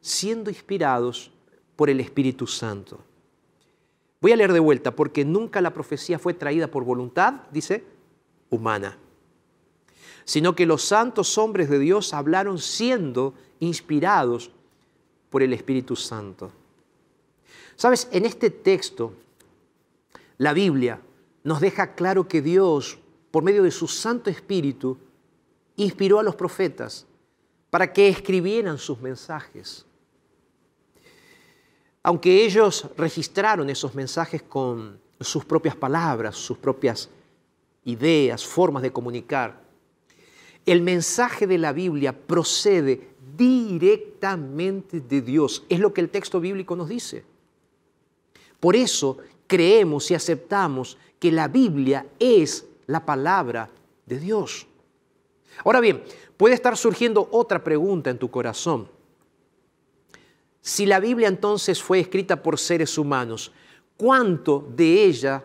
siendo 0.00 0.50
inspirados 0.50 1.30
por 1.76 1.90
el 1.90 2.00
Espíritu 2.00 2.46
Santo. 2.46 3.00
Voy 4.24 4.32
a 4.32 4.36
leer 4.36 4.54
de 4.54 4.60
vuelta, 4.60 4.96
porque 4.96 5.22
nunca 5.22 5.60
la 5.60 5.74
profecía 5.74 6.18
fue 6.18 6.32
traída 6.32 6.68
por 6.68 6.82
voluntad, 6.82 7.42
dice, 7.50 7.84
humana, 8.48 8.96
sino 10.24 10.56
que 10.56 10.64
los 10.64 10.82
santos 10.82 11.36
hombres 11.36 11.68
de 11.68 11.78
Dios 11.78 12.14
hablaron 12.14 12.58
siendo 12.58 13.34
inspirados 13.60 14.50
por 15.28 15.42
el 15.42 15.52
Espíritu 15.52 15.94
Santo. 15.94 16.50
Sabes, 17.76 18.08
en 18.12 18.24
este 18.24 18.48
texto, 18.48 19.12
la 20.38 20.54
Biblia 20.54 21.02
nos 21.42 21.60
deja 21.60 21.94
claro 21.94 22.26
que 22.26 22.40
Dios, 22.40 22.96
por 23.30 23.44
medio 23.44 23.62
de 23.62 23.70
su 23.70 23.86
Santo 23.86 24.30
Espíritu, 24.30 24.96
inspiró 25.76 26.18
a 26.18 26.22
los 26.22 26.34
profetas 26.34 27.04
para 27.68 27.92
que 27.92 28.08
escribieran 28.08 28.78
sus 28.78 29.02
mensajes 29.02 29.84
aunque 32.04 32.44
ellos 32.44 32.86
registraron 32.98 33.70
esos 33.70 33.94
mensajes 33.94 34.42
con 34.42 35.00
sus 35.18 35.42
propias 35.44 35.74
palabras, 35.74 36.36
sus 36.36 36.58
propias 36.58 37.08
ideas, 37.84 38.44
formas 38.44 38.82
de 38.82 38.92
comunicar, 38.92 39.58
el 40.66 40.82
mensaje 40.82 41.46
de 41.46 41.56
la 41.56 41.72
Biblia 41.72 42.12
procede 42.12 43.08
directamente 43.36 45.00
de 45.00 45.22
Dios. 45.22 45.64
Es 45.70 45.80
lo 45.80 45.94
que 45.94 46.02
el 46.02 46.10
texto 46.10 46.40
bíblico 46.40 46.76
nos 46.76 46.90
dice. 46.90 47.24
Por 48.60 48.76
eso 48.76 49.16
creemos 49.46 50.10
y 50.10 50.14
aceptamos 50.14 50.98
que 51.18 51.32
la 51.32 51.48
Biblia 51.48 52.06
es 52.18 52.66
la 52.86 53.04
palabra 53.04 53.70
de 54.04 54.18
Dios. 54.18 54.66
Ahora 55.64 55.80
bien, 55.80 56.04
puede 56.36 56.54
estar 56.54 56.76
surgiendo 56.76 57.28
otra 57.30 57.64
pregunta 57.64 58.10
en 58.10 58.18
tu 58.18 58.30
corazón. 58.30 58.88
Si 60.66 60.86
la 60.86 60.98
Biblia 60.98 61.28
entonces 61.28 61.82
fue 61.82 62.00
escrita 62.00 62.42
por 62.42 62.58
seres 62.58 62.96
humanos, 62.96 63.52
¿cuánto 63.98 64.66
de 64.74 65.04
ella 65.04 65.44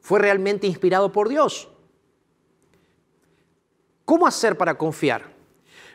fue 0.00 0.20
realmente 0.20 0.68
inspirado 0.68 1.10
por 1.10 1.28
Dios? 1.28 1.68
¿Cómo 4.04 4.24
hacer 4.24 4.56
para 4.56 4.78
confiar? 4.78 5.24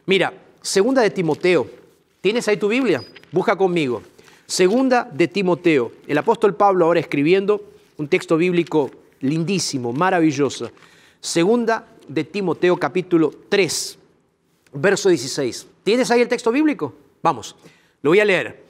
Mira, 0.06 0.34
segunda 0.62 1.02
de 1.02 1.10
Timoteo. 1.10 1.66
¿Tienes 2.20 2.46
ahí 2.50 2.58
tu 2.58 2.68
Biblia? 2.68 3.02
Busca 3.32 3.56
conmigo. 3.56 4.02
Segunda 4.46 5.10
de 5.14 5.30
Timoteo. 5.30 5.94
El 6.06 6.18
apóstol 6.18 6.54
Pablo 6.54 6.84
ahora 6.84 7.00
escribiendo 7.00 7.64
un 7.96 8.10
texto 8.10 8.36
bíblico 8.36 8.92
lindísimo, 9.22 9.94
maravilloso. 9.94 10.70
Segunda 11.22 11.88
de 12.06 12.26
Timoteo 12.26 12.76
capítulo 12.76 13.32
3, 13.48 13.98
verso 14.74 15.08
16. 15.08 15.68
¿Tienes 15.86 16.12
ahí 16.12 16.20
el 16.20 16.28
texto 16.28 16.52
bíblico? 16.52 16.94
Vamos. 17.24 17.56
Lo 18.08 18.12
voy 18.12 18.22
a 18.22 18.26
leer. 18.26 18.64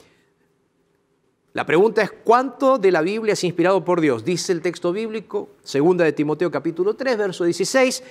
La 1.54 1.64
pregunta 1.64 2.02
es, 2.02 2.12
¿cuánto 2.24 2.80
de 2.80 2.92
la 2.92 3.02
Biblia 3.02 3.34
es 3.34 3.44
inspirado 3.44 3.86
por 3.86 4.02
Dios? 4.02 4.26
Dice 4.26 4.52
el 4.52 4.64
texto 4.64 4.92
bíblico, 4.92 5.50
segunda 5.62 6.04
de 6.04 6.12
Timoteo 6.12 6.50
capítulo 6.50 6.96
3, 6.96 7.20
verso 7.20 7.44
16, 7.44 8.04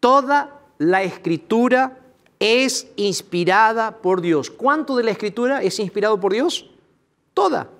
toda 0.00 0.62
la 0.78 1.04
escritura 1.04 2.00
es 2.40 2.88
inspirada 2.96 3.98
por 3.98 4.20
Dios. 4.20 4.50
¿Cuánto 4.50 4.96
de 4.96 5.04
la 5.04 5.12
escritura 5.12 5.62
es 5.62 5.78
inspirado 5.78 6.18
por 6.18 6.32
Dios? 6.32 6.68
Toda. 7.34 7.70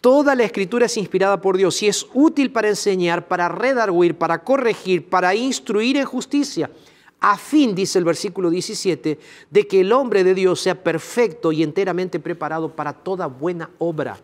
Toda 0.00 0.36
la 0.36 0.44
escritura 0.44 0.86
es 0.86 0.96
inspirada 0.96 1.40
por 1.40 1.56
Dios 1.56 1.82
y 1.82 1.88
es 1.88 2.06
útil 2.14 2.52
para 2.52 2.68
enseñar, 2.68 3.26
para 3.26 3.48
redarguir, 3.48 4.16
para 4.16 4.44
corregir, 4.44 5.08
para 5.08 5.34
instruir 5.34 5.96
en 5.96 6.04
justicia 6.04 6.70
a 7.28 7.36
fin, 7.36 7.74
dice 7.74 7.98
el 7.98 8.04
versículo 8.04 8.50
17, 8.50 9.18
de 9.50 9.66
que 9.66 9.80
el 9.80 9.90
hombre 9.90 10.22
de 10.22 10.32
Dios 10.32 10.60
sea 10.60 10.80
perfecto 10.80 11.50
y 11.50 11.64
enteramente 11.64 12.20
preparado 12.20 12.76
para 12.76 12.92
toda 12.92 13.26
buena 13.26 13.68
obra. 13.78 14.20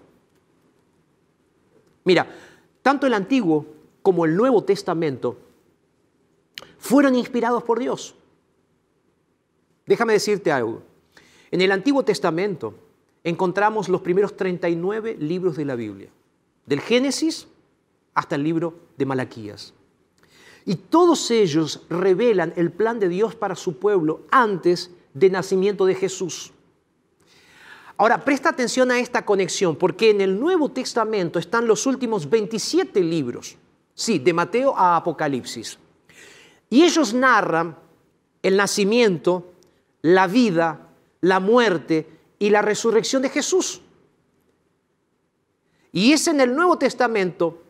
Mira, 2.05 2.33
tanto 2.81 3.09
el 3.09 3.15
Antiguo 3.15 3.67
como 4.03 4.25
el 4.25 4.37
Nuevo 4.37 4.63
Testamento 4.63 5.37
fueron 6.79 7.17
inspirados 7.17 7.65
por 7.65 7.81
Dios. 7.81 8.15
Déjame 9.85 10.13
decirte 10.13 10.53
algo. 10.53 10.85
En 11.51 11.61
el 11.61 11.73
Antiguo 11.73 12.05
Testamento 12.05 12.73
encontramos 13.25 13.89
los 13.89 14.03
primeros 14.03 14.37
39 14.37 15.17
libros 15.19 15.57
de 15.57 15.65
la 15.65 15.75
Biblia, 15.75 16.11
del 16.67 16.81
Génesis 16.81 17.49
hasta 18.15 18.37
el 18.37 18.45
libro 18.45 18.75
de 18.97 19.07
Malaquías. 19.07 19.75
Y 20.65 20.77
todos 20.77 21.31
ellos 21.31 21.83
revelan 21.89 22.53
el 22.57 22.71
plan 22.71 23.01
de 23.01 23.09
Dios 23.09 23.35
para 23.35 23.57
su 23.57 23.79
pueblo 23.79 24.23
antes 24.31 24.91
del 25.15 25.33
nacimiento 25.33 25.85
de 25.87 25.95
Jesús. 25.95 26.53
Ahora, 27.97 28.25
presta 28.25 28.49
atención 28.49 28.91
a 28.91 28.99
esta 28.99 29.25
conexión, 29.25 29.77
porque 29.77 30.11
en 30.11 30.21
el 30.21 30.39
Nuevo 30.39 30.71
Testamento 30.71 31.39
están 31.39 31.67
los 31.67 31.87
últimos 31.87 32.29
27 32.29 33.01
libros, 33.01 33.57
sí, 33.95 34.19
de 34.19 34.33
Mateo 34.33 34.77
a 34.77 34.97
Apocalipsis. 34.97 35.79
Y 36.71 36.83
ellos 36.83 37.13
narran 37.13 37.77
el 38.43 38.57
nacimiento, 38.57 39.53
la 40.01 40.27
vida, 40.27 40.89
la 41.21 41.39
muerte 41.39 42.09
y 42.39 42.51
la 42.51 42.63
resurrección 42.63 43.23
de 43.23 43.29
Jesús. 43.29 43.83
Y 45.93 46.13
es 46.13 46.27
en 46.27 46.41
el 46.41 46.57
Nuevo 46.57 46.79
Testamento 46.79 47.62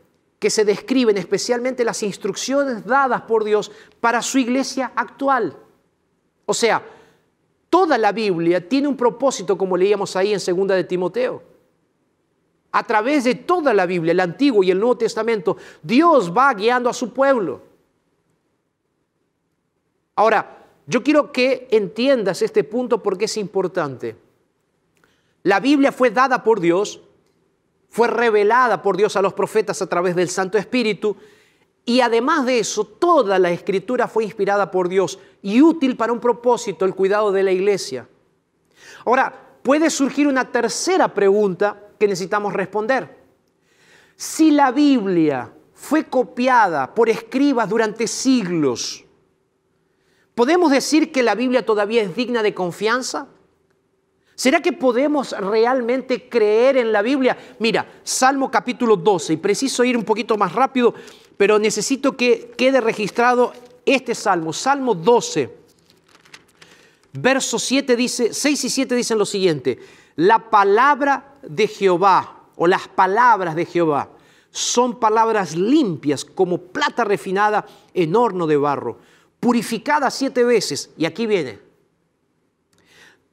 que 0.42 0.50
se 0.50 0.64
describen 0.64 1.16
especialmente 1.18 1.84
las 1.84 2.02
instrucciones 2.02 2.84
dadas 2.84 3.22
por 3.22 3.44
Dios 3.44 3.70
para 4.00 4.20
su 4.20 4.38
iglesia 4.38 4.90
actual. 4.96 5.56
O 6.46 6.52
sea, 6.52 6.82
toda 7.70 7.96
la 7.96 8.10
Biblia 8.10 8.68
tiene 8.68 8.88
un 8.88 8.96
propósito, 8.96 9.56
como 9.56 9.76
leíamos 9.76 10.16
ahí 10.16 10.34
en 10.34 10.40
2 10.44 10.66
de 10.66 10.82
Timoteo. 10.82 11.44
A 12.72 12.84
través 12.84 13.22
de 13.22 13.36
toda 13.36 13.72
la 13.72 13.86
Biblia, 13.86 14.10
el 14.10 14.18
Antiguo 14.18 14.64
y 14.64 14.72
el 14.72 14.80
Nuevo 14.80 14.98
Testamento, 14.98 15.58
Dios 15.80 16.36
va 16.36 16.52
guiando 16.54 16.90
a 16.90 16.92
su 16.92 17.12
pueblo. 17.12 17.62
Ahora, 20.16 20.66
yo 20.88 21.04
quiero 21.04 21.30
que 21.30 21.68
entiendas 21.70 22.42
este 22.42 22.64
punto 22.64 23.00
porque 23.00 23.26
es 23.26 23.36
importante. 23.36 24.16
La 25.44 25.60
Biblia 25.60 25.92
fue 25.92 26.10
dada 26.10 26.42
por 26.42 26.58
Dios, 26.58 27.00
fue 27.92 28.08
revelada 28.08 28.80
por 28.80 28.96
Dios 28.96 29.16
a 29.16 29.22
los 29.22 29.34
profetas 29.34 29.82
a 29.82 29.86
través 29.86 30.16
del 30.16 30.30
Santo 30.30 30.56
Espíritu 30.56 31.14
y 31.84 32.00
además 32.00 32.46
de 32.46 32.58
eso, 32.58 32.86
toda 32.86 33.38
la 33.38 33.50
escritura 33.50 34.08
fue 34.08 34.24
inspirada 34.24 34.70
por 34.70 34.88
Dios 34.88 35.18
y 35.42 35.60
útil 35.60 35.98
para 35.98 36.14
un 36.14 36.18
propósito, 36.18 36.86
el 36.86 36.94
cuidado 36.94 37.32
de 37.32 37.42
la 37.42 37.52
iglesia. 37.52 38.08
Ahora, 39.04 39.58
puede 39.62 39.90
surgir 39.90 40.26
una 40.26 40.50
tercera 40.50 41.12
pregunta 41.12 41.90
que 41.98 42.08
necesitamos 42.08 42.54
responder. 42.54 43.14
Si 44.16 44.52
la 44.52 44.72
Biblia 44.72 45.52
fue 45.74 46.04
copiada 46.04 46.94
por 46.94 47.10
escribas 47.10 47.68
durante 47.68 48.06
siglos, 48.06 49.04
¿podemos 50.34 50.70
decir 50.70 51.12
que 51.12 51.22
la 51.22 51.34
Biblia 51.34 51.66
todavía 51.66 52.00
es 52.00 52.16
digna 52.16 52.42
de 52.42 52.54
confianza? 52.54 53.28
¿Será 54.34 54.60
que 54.60 54.72
podemos 54.72 55.32
realmente 55.32 56.28
creer 56.28 56.76
en 56.78 56.92
la 56.92 57.02
Biblia? 57.02 57.36
Mira, 57.58 57.86
Salmo 58.02 58.50
capítulo 58.50 58.96
12, 58.96 59.34
y 59.34 59.36
preciso 59.36 59.84
ir 59.84 59.96
un 59.96 60.04
poquito 60.04 60.36
más 60.36 60.52
rápido, 60.52 60.94
pero 61.36 61.58
necesito 61.58 62.16
que 62.16 62.52
quede 62.56 62.80
registrado 62.80 63.52
este 63.84 64.14
salmo, 64.14 64.52
Salmo 64.52 64.94
12. 64.94 65.62
Verso 67.14 67.58
7 67.58 67.94
dice, 67.94 68.32
6 68.32 68.64
y 68.64 68.70
7 68.70 68.94
dicen 68.94 69.18
lo 69.18 69.26
siguiente, 69.26 69.78
la 70.16 70.50
palabra 70.50 71.34
de 71.42 71.68
Jehová 71.68 72.46
o 72.56 72.66
las 72.66 72.88
palabras 72.88 73.54
de 73.54 73.66
Jehová 73.66 74.08
son 74.50 75.00
palabras 75.00 75.56
limpias 75.56 76.24
como 76.24 76.58
plata 76.58 77.04
refinada 77.04 77.66
en 77.94 78.14
horno 78.14 78.46
de 78.46 78.56
barro, 78.56 78.98
purificada 79.40 80.10
siete 80.10 80.44
veces. 80.44 80.90
Y 80.96 81.06
aquí 81.06 81.26
viene, 81.26 81.58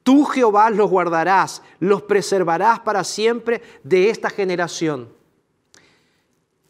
Tú 0.09 0.25
Jehová 0.25 0.71
los 0.71 0.89
guardarás, 0.89 1.61
los 1.79 2.01
preservarás 2.01 2.79
para 2.79 3.03
siempre 3.03 3.61
de 3.83 4.09
esta 4.09 4.31
generación. 4.31 5.07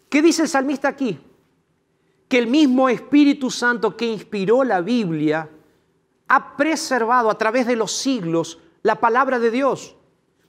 ¿Qué 0.09 0.21
dice 0.21 0.41
el 0.41 0.49
salmista 0.49 0.89
aquí? 0.89 1.17
Que 2.27 2.37
el 2.37 2.47
mismo 2.47 2.89
Espíritu 2.89 3.49
Santo 3.49 3.95
que 3.95 4.07
inspiró 4.07 4.65
la 4.65 4.81
Biblia 4.81 5.49
ha 6.27 6.57
preservado 6.57 7.29
a 7.29 7.37
través 7.37 7.65
de 7.65 7.77
los 7.77 7.93
siglos 7.93 8.59
la 8.81 8.99
palabra 8.99 9.39
de 9.39 9.51
Dios. 9.51 9.95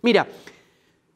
Mira, 0.03 0.27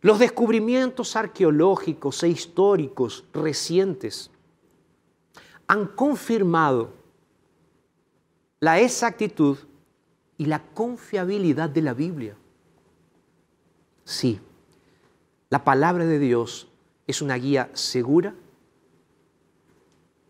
los 0.00 0.20
descubrimientos 0.20 1.16
arqueológicos 1.16 2.22
e 2.22 2.28
históricos 2.28 3.24
recientes 3.32 4.30
han 5.66 5.88
confirmado 5.88 6.92
la 8.60 8.78
exactitud 8.78 9.58
y 10.36 10.46
la 10.46 10.62
confiabilidad 10.62 11.70
de 11.70 11.82
la 11.82 11.94
Biblia. 11.94 12.36
Sí, 14.04 14.40
la 15.50 15.64
palabra 15.64 16.04
de 16.04 16.18
Dios 16.18 16.68
es 17.06 17.22
una 17.22 17.36
guía 17.36 17.70
segura 17.74 18.34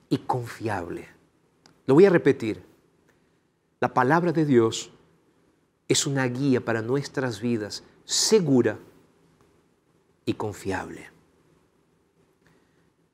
y 0.08 0.18
confiable. 0.18 1.08
Lo 1.86 1.94
voy 1.94 2.04
a 2.04 2.10
repetir. 2.10 2.62
La 3.80 3.92
palabra 3.92 4.32
de 4.32 4.44
Dios 4.44 4.90
es 5.88 6.06
una 6.06 6.24
guía 6.26 6.64
para 6.64 6.82
nuestras 6.82 7.40
vidas 7.40 7.84
segura 8.04 8.78
y 10.24 10.34
confiable. 10.34 11.10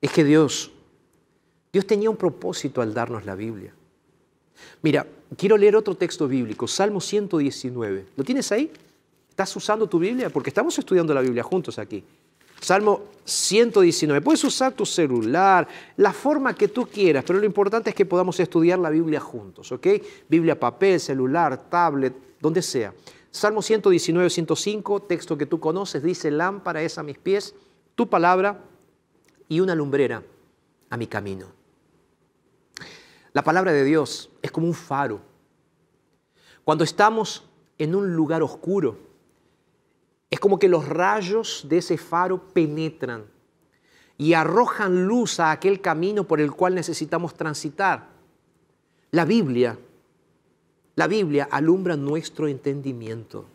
Es 0.00 0.12
que 0.12 0.24
Dios, 0.24 0.72
Dios 1.72 1.86
tenía 1.86 2.10
un 2.10 2.16
propósito 2.16 2.80
al 2.80 2.94
darnos 2.94 3.24
la 3.24 3.34
Biblia. 3.34 3.74
Mira, 4.82 5.06
quiero 5.36 5.56
leer 5.56 5.76
otro 5.76 5.94
texto 5.94 6.28
bíblico, 6.28 6.66
Salmo 6.66 7.00
119. 7.00 8.06
¿Lo 8.16 8.24
tienes 8.24 8.50
ahí? 8.52 8.70
¿Estás 9.28 9.54
usando 9.56 9.88
tu 9.88 9.98
Biblia? 9.98 10.30
Porque 10.30 10.50
estamos 10.50 10.78
estudiando 10.78 11.14
la 11.14 11.20
Biblia 11.20 11.42
juntos 11.42 11.78
aquí. 11.78 12.04
Salmo 12.60 13.04
119. 13.24 14.20
Puedes 14.20 14.44
usar 14.44 14.72
tu 14.72 14.84
celular, 14.84 15.66
la 15.96 16.12
forma 16.12 16.54
que 16.54 16.68
tú 16.68 16.86
quieras, 16.86 17.24
pero 17.26 17.38
lo 17.38 17.46
importante 17.46 17.90
es 17.90 17.96
que 17.96 18.04
podamos 18.04 18.38
estudiar 18.38 18.78
la 18.78 18.90
Biblia 18.90 19.18
juntos, 19.18 19.72
¿ok? 19.72 19.86
Biblia, 20.28 20.58
papel, 20.58 21.00
celular, 21.00 21.70
tablet, 21.70 22.14
donde 22.38 22.60
sea. 22.60 22.92
Salmo 23.30 23.62
119, 23.62 24.28
105, 24.28 25.00
texto 25.00 25.38
que 25.38 25.46
tú 25.46 25.58
conoces, 25.58 26.02
dice, 26.02 26.30
lámpara 26.30 26.82
es 26.82 26.98
a 26.98 27.02
mis 27.02 27.16
pies, 27.16 27.54
tu 27.94 28.08
palabra 28.08 28.60
y 29.48 29.60
una 29.60 29.74
lumbrera 29.74 30.22
a 30.90 30.96
mi 30.96 31.06
camino. 31.06 31.59
La 33.32 33.42
palabra 33.42 33.72
de 33.72 33.84
Dios 33.84 34.30
es 34.42 34.50
como 34.50 34.66
un 34.66 34.74
faro. 34.74 35.20
Cuando 36.64 36.84
estamos 36.84 37.44
en 37.78 37.94
un 37.94 38.14
lugar 38.14 38.42
oscuro, 38.42 38.98
es 40.30 40.38
como 40.38 40.58
que 40.58 40.68
los 40.68 40.88
rayos 40.88 41.66
de 41.68 41.78
ese 41.78 41.98
faro 41.98 42.52
penetran 42.52 43.24
y 44.16 44.34
arrojan 44.34 45.06
luz 45.06 45.40
a 45.40 45.50
aquel 45.50 45.80
camino 45.80 46.24
por 46.24 46.40
el 46.40 46.52
cual 46.52 46.74
necesitamos 46.74 47.34
transitar. 47.34 48.08
La 49.10 49.24
Biblia, 49.24 49.78
la 50.94 51.06
Biblia 51.06 51.48
alumbra 51.50 51.96
nuestro 51.96 52.46
entendimiento. 52.46 53.46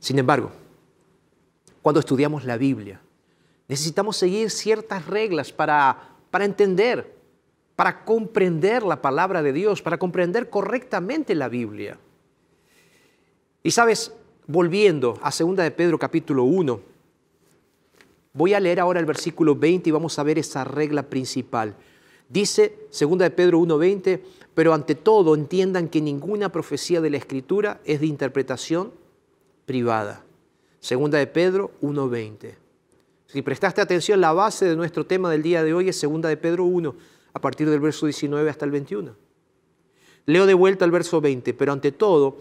Sin 0.00 0.18
embargo, 0.18 0.50
cuando 1.80 2.00
estudiamos 2.00 2.44
la 2.44 2.56
Biblia, 2.56 3.00
necesitamos 3.68 4.16
seguir 4.16 4.50
ciertas 4.50 5.06
reglas 5.06 5.52
para 5.52 6.11
para 6.32 6.46
entender, 6.46 7.14
para 7.76 8.06
comprender 8.06 8.82
la 8.84 9.02
palabra 9.02 9.42
de 9.42 9.52
Dios, 9.52 9.82
para 9.82 9.98
comprender 9.98 10.48
correctamente 10.48 11.34
la 11.34 11.50
Biblia. 11.50 11.98
Y 13.62 13.70
sabes, 13.70 14.14
volviendo 14.46 15.18
a 15.22 15.30
2 15.30 15.56
de 15.56 15.70
Pedro 15.70 15.98
capítulo 15.98 16.44
1, 16.44 16.80
voy 18.32 18.54
a 18.54 18.60
leer 18.60 18.80
ahora 18.80 18.98
el 18.98 19.04
versículo 19.04 19.54
20 19.54 19.90
y 19.90 19.92
vamos 19.92 20.18
a 20.18 20.22
ver 20.22 20.38
esa 20.38 20.64
regla 20.64 21.02
principal. 21.02 21.76
Dice 22.30 22.78
2 22.98 23.18
de 23.18 23.30
Pedro 23.30 23.58
1:20, 23.58 24.22
pero 24.54 24.72
ante 24.72 24.94
todo 24.94 25.34
entiendan 25.34 25.90
que 25.90 26.00
ninguna 26.00 26.50
profecía 26.50 27.02
de 27.02 27.10
la 27.10 27.18
Escritura 27.18 27.82
es 27.84 28.00
de 28.00 28.06
interpretación 28.06 28.90
privada. 29.66 30.24
Segunda 30.80 31.18
de 31.18 31.26
Pedro 31.26 31.72
1:20. 31.82 32.61
Si 33.32 33.40
prestaste 33.40 33.80
atención, 33.80 34.20
la 34.20 34.34
base 34.34 34.66
de 34.66 34.76
nuestro 34.76 35.06
tema 35.06 35.30
del 35.30 35.42
día 35.42 35.64
de 35.64 35.72
hoy 35.72 35.88
es 35.88 35.98
segunda 35.98 36.28
de 36.28 36.36
Pedro 36.36 36.64
1, 36.64 36.94
a 37.32 37.40
partir 37.40 37.70
del 37.70 37.80
verso 37.80 38.04
19 38.04 38.50
hasta 38.50 38.66
el 38.66 38.70
21. 38.70 39.16
Leo 40.26 40.44
de 40.44 40.52
vuelta 40.52 40.84
el 40.84 40.90
verso 40.90 41.18
20, 41.22 41.54
pero 41.54 41.72
ante 41.72 41.92
todo 41.92 42.36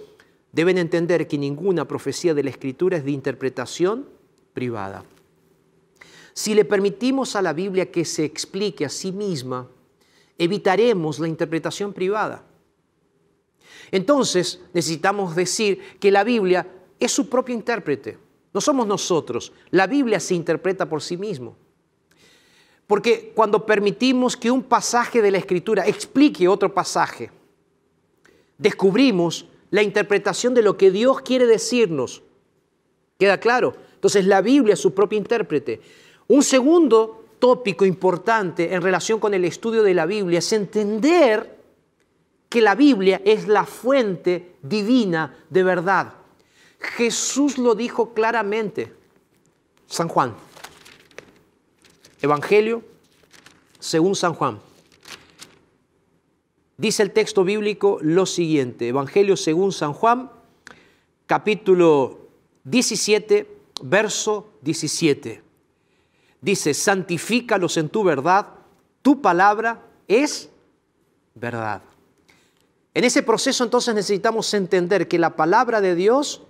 deben 0.51 0.77
entender 0.77 1.29
que 1.29 1.37
ninguna 1.37 1.87
profecía 1.87 2.33
de 2.33 2.43
la 2.43 2.49
Escritura 2.49 2.97
es 2.97 3.05
de 3.05 3.11
interpretación 3.11 4.05
privada. 4.53 5.05
Si 6.33 6.53
le 6.55 6.65
permitimos 6.65 7.37
a 7.37 7.41
la 7.41 7.53
Biblia 7.53 7.89
que 7.89 8.03
se 8.03 8.25
explique 8.25 8.83
a 8.83 8.89
sí 8.89 9.13
misma, 9.13 9.69
evitaremos 10.37 11.19
la 11.19 11.29
interpretación 11.29 11.93
privada. 11.93 12.43
Entonces 13.91 14.59
necesitamos 14.73 15.37
decir 15.37 15.79
que 16.01 16.11
la 16.11 16.25
Biblia 16.25 16.67
es 16.99 17.13
su 17.13 17.29
propio 17.29 17.55
intérprete. 17.55 18.17
No 18.53 18.61
somos 18.61 18.87
nosotros. 18.87 19.53
La 19.69 19.87
Biblia 19.87 20.19
se 20.19 20.35
interpreta 20.35 20.87
por 20.87 21.01
sí 21.01 21.17
mismo. 21.17 21.55
Porque 22.87 23.31
cuando 23.33 23.65
permitimos 23.65 24.35
que 24.35 24.51
un 24.51 24.63
pasaje 24.63 25.21
de 25.21 25.31
la 25.31 25.37
Escritura 25.37 25.87
explique 25.87 26.47
otro 26.47 26.73
pasaje, 26.73 27.31
descubrimos 28.57 29.45
la 29.69 29.81
interpretación 29.81 30.53
de 30.53 30.61
lo 30.61 30.77
que 30.77 30.91
Dios 30.91 31.21
quiere 31.21 31.47
decirnos. 31.47 32.21
¿Queda 33.17 33.39
claro? 33.39 33.73
Entonces 33.95 34.25
la 34.25 34.41
Biblia 34.41 34.73
es 34.73 34.79
su 34.79 34.93
propio 34.93 35.17
intérprete. 35.17 35.79
Un 36.27 36.43
segundo 36.43 37.25
tópico 37.39 37.85
importante 37.85 38.73
en 38.73 38.81
relación 38.81 39.19
con 39.19 39.33
el 39.33 39.45
estudio 39.45 39.83
de 39.83 39.93
la 39.93 40.05
Biblia 40.05 40.39
es 40.39 40.51
entender 40.51 41.57
que 42.49 42.61
la 42.61 42.75
Biblia 42.75 43.21
es 43.23 43.47
la 43.47 43.65
fuente 43.65 44.55
divina 44.61 45.37
de 45.49 45.63
verdad. 45.63 46.13
Jesús 46.81 47.57
lo 47.57 47.75
dijo 47.75 48.13
claramente. 48.13 48.93
San 49.87 50.07
Juan. 50.07 50.35
Evangelio 52.21 52.83
según 53.79 54.15
San 54.15 54.33
Juan. 54.33 54.59
Dice 56.77 57.03
el 57.03 57.11
texto 57.11 57.43
bíblico 57.43 57.99
lo 58.01 58.25
siguiente. 58.25 58.87
Evangelio 58.87 59.37
según 59.37 59.71
San 59.71 59.93
Juan, 59.93 60.31
capítulo 61.27 62.29
17, 62.63 63.47
verso 63.83 64.49
17. 64.61 65.43
Dice, 66.41 66.73
santifícalos 66.73 67.77
en 67.77 67.89
tu 67.89 68.03
verdad, 68.03 68.47
tu 69.01 69.21
palabra 69.21 69.83
es 70.07 70.49
verdad. 71.35 71.83
En 72.93 73.03
ese 73.03 73.23
proceso 73.23 73.63
entonces 73.63 73.93
necesitamos 73.93 74.53
entender 74.53 75.07
que 75.07 75.19
la 75.19 75.35
palabra 75.35 75.81
de 75.81 75.95
Dios 75.95 76.41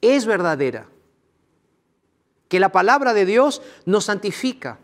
es 0.00 0.26
verdadera, 0.26 0.86
que 2.48 2.60
la 2.60 2.70
palabra 2.70 3.14
de 3.14 3.26
Dios 3.26 3.62
nos 3.84 4.04
santifica, 4.04 4.78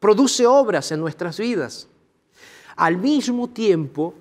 produce 0.00 0.46
obras 0.46 0.90
en 0.92 1.00
nuestras 1.00 1.38
vidas. 1.38 1.88
Al 2.76 2.96
mismo 2.96 3.48
tiempo, 3.48 4.14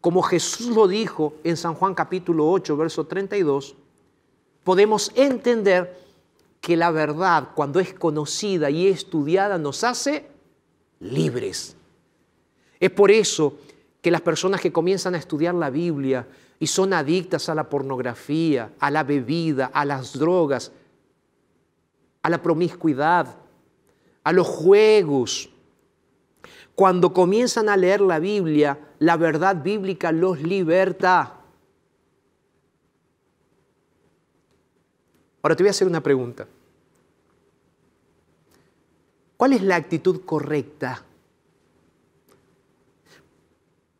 como 0.00 0.22
Jesús 0.22 0.68
lo 0.68 0.86
dijo 0.86 1.34
en 1.44 1.56
San 1.56 1.74
Juan 1.74 1.94
capítulo 1.94 2.50
8, 2.50 2.76
verso 2.76 3.04
32, 3.06 3.74
podemos 4.64 5.10
entender 5.14 5.98
que 6.60 6.76
la 6.76 6.90
verdad, 6.90 7.50
cuando 7.54 7.80
es 7.80 7.94
conocida 7.94 8.70
y 8.70 8.88
estudiada, 8.88 9.58
nos 9.58 9.84
hace 9.84 10.26
libres. 11.00 11.76
Es 12.80 12.90
por 12.90 13.10
eso 13.10 13.54
que 14.02 14.10
las 14.10 14.20
personas 14.20 14.60
que 14.60 14.72
comienzan 14.72 15.14
a 15.14 15.18
estudiar 15.18 15.54
la 15.54 15.70
Biblia 15.70 16.26
y 16.58 16.66
son 16.66 16.92
adictas 16.92 17.48
a 17.48 17.54
la 17.54 17.68
pornografía, 17.68 18.72
a 18.78 18.90
la 18.90 19.04
bebida, 19.04 19.66
a 19.66 19.84
las 19.84 20.18
drogas, 20.18 20.72
a 22.22 22.30
la 22.30 22.42
promiscuidad, 22.42 23.36
a 24.24 24.32
los 24.32 24.46
juegos, 24.46 25.50
cuando 26.76 27.14
comienzan 27.14 27.70
a 27.70 27.76
leer 27.76 28.02
la 28.02 28.18
Biblia, 28.18 28.78
la 28.98 29.16
verdad 29.16 29.62
bíblica 29.62 30.12
los 30.12 30.42
liberta. 30.42 31.40
Ahora 35.42 35.56
te 35.56 35.62
voy 35.62 35.68
a 35.68 35.70
hacer 35.70 35.86
una 35.86 36.02
pregunta. 36.02 36.46
¿Cuál 39.38 39.54
es 39.54 39.62
la 39.62 39.76
actitud 39.76 40.20
correcta 40.26 41.02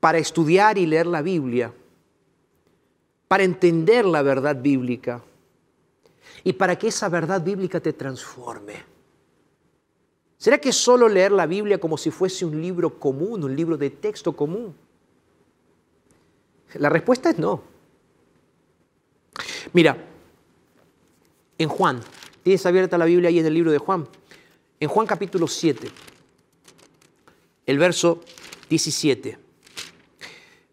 para 0.00 0.18
estudiar 0.18 0.76
y 0.76 0.86
leer 0.86 1.06
la 1.06 1.22
Biblia, 1.22 1.72
para 3.28 3.44
entender 3.44 4.04
la 4.04 4.22
verdad 4.22 4.56
bíblica 4.56 5.22
y 6.44 6.52
para 6.52 6.76
que 6.76 6.88
esa 6.88 7.08
verdad 7.08 7.42
bíblica 7.42 7.80
te 7.80 7.92
transforme? 7.92 8.84
¿Será 10.38 10.58
que 10.58 10.72
solo 10.72 11.08
leer 11.08 11.32
la 11.32 11.46
Biblia 11.46 11.78
como 11.78 11.96
si 11.96 12.10
fuese 12.10 12.44
un 12.44 12.60
libro 12.60 12.98
común, 12.98 13.44
un 13.44 13.56
libro 13.56 13.76
de 13.76 13.90
texto 13.90 14.32
común? 14.32 14.74
La 16.74 16.88
respuesta 16.88 17.30
es 17.30 17.38
no. 17.38 17.62
Mira, 19.72 19.96
en 21.58 21.68
Juan, 21.68 22.00
tienes 22.42 22.64
abierta 22.66 22.98
la 22.98 23.06
Biblia 23.06 23.28
ahí 23.28 23.38
en 23.38 23.46
el 23.46 23.54
libro 23.54 23.72
de 23.72 23.78
Juan, 23.78 24.06
en 24.78 24.88
Juan 24.88 25.06
capítulo 25.06 25.48
7, 25.48 25.90
el 27.66 27.78
verso 27.78 28.22
17, 28.68 29.38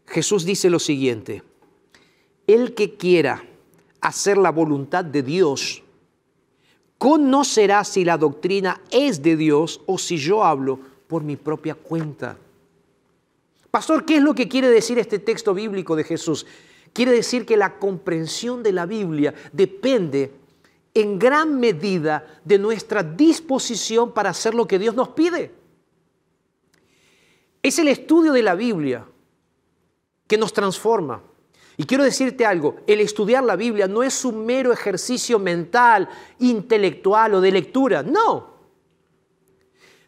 Jesús 0.08 0.46
dice 0.46 0.70
lo 0.70 0.80
siguiente, 0.80 1.42
el 2.48 2.74
que 2.74 2.96
quiera 2.96 3.44
hacer 4.02 4.38
la 4.38 4.52
voluntad 4.52 5.06
de 5.06 5.24
Dios, 5.24 5.84
conocerá 6.98 7.84
si 7.84 8.06
la 8.06 8.18
doctrina 8.18 8.82
es 8.92 9.22
de 9.22 9.36
Dios 9.36 9.82
o 9.86 9.98
si 9.98 10.18
yo 10.18 10.44
hablo 10.44 10.80
por 11.08 11.24
mi 11.24 11.36
propia 11.36 11.76
cuenta. 11.76 12.38
Pastor, 13.72 14.06
¿qué 14.06 14.18
es 14.18 14.22
lo 14.22 14.36
que 14.36 14.48
quiere 14.48 14.70
decir 14.70 15.00
este 15.00 15.20
texto 15.20 15.54
bíblico 15.54 15.96
de 15.96 16.04
Jesús? 16.04 16.46
Quiere 16.94 17.12
decir 17.12 17.46
que 17.46 17.58
la 17.58 17.80
comprensión 17.80 18.62
de 18.62 18.72
la 18.72 18.86
Biblia 18.86 19.34
depende 19.52 20.32
en 20.94 21.18
gran 21.18 21.60
medida 21.60 22.40
de 22.46 22.60
nuestra 22.60 23.02
disposición 23.02 24.12
para 24.12 24.30
hacer 24.30 24.54
lo 24.54 24.68
que 24.68 24.78
Dios 24.78 24.96
nos 24.96 25.10
pide. 25.10 25.52
Es 27.64 27.80
el 27.80 27.88
estudio 27.88 28.32
de 28.32 28.44
la 28.44 28.56
Biblia 28.56 29.06
que 30.28 30.38
nos 30.38 30.54
transforma. 30.54 31.22
Y 31.78 31.86
quiero 31.86 32.04
decirte 32.04 32.46
algo, 32.46 32.76
el 32.86 33.00
estudiar 33.00 33.44
la 33.44 33.56
Biblia 33.56 33.88
no 33.88 34.04
es 34.04 34.24
un 34.26 34.46
mero 34.46 34.72
ejercicio 34.72 35.40
mental, 35.40 36.08
intelectual 36.40 37.36
o 37.36 37.42
de 37.42 37.52
lectura, 37.52 38.04
no. 38.04 38.54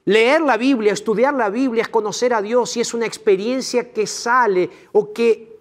Leer 0.05 0.41
la 0.41 0.57
Biblia, 0.57 0.93
estudiar 0.93 1.33
la 1.33 1.49
Biblia 1.49 1.81
es 1.81 1.89
conocer 1.89 2.33
a 2.33 2.41
Dios 2.41 2.77
y 2.77 2.81
es 2.81 2.93
una 2.93 3.07
experiencia 3.07 3.91
que 3.91 4.05
sale 4.05 4.69
o 4.91 5.11
que 5.11 5.59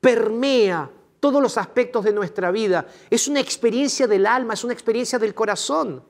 permea 0.00 0.88
todos 1.18 1.42
los 1.42 1.58
aspectos 1.58 2.04
de 2.04 2.12
nuestra 2.12 2.52
vida. 2.52 2.86
Es 3.10 3.26
una 3.26 3.40
experiencia 3.40 4.06
del 4.06 4.26
alma, 4.26 4.54
es 4.54 4.62
una 4.62 4.72
experiencia 4.72 5.18
del 5.18 5.34
corazón. 5.34 6.04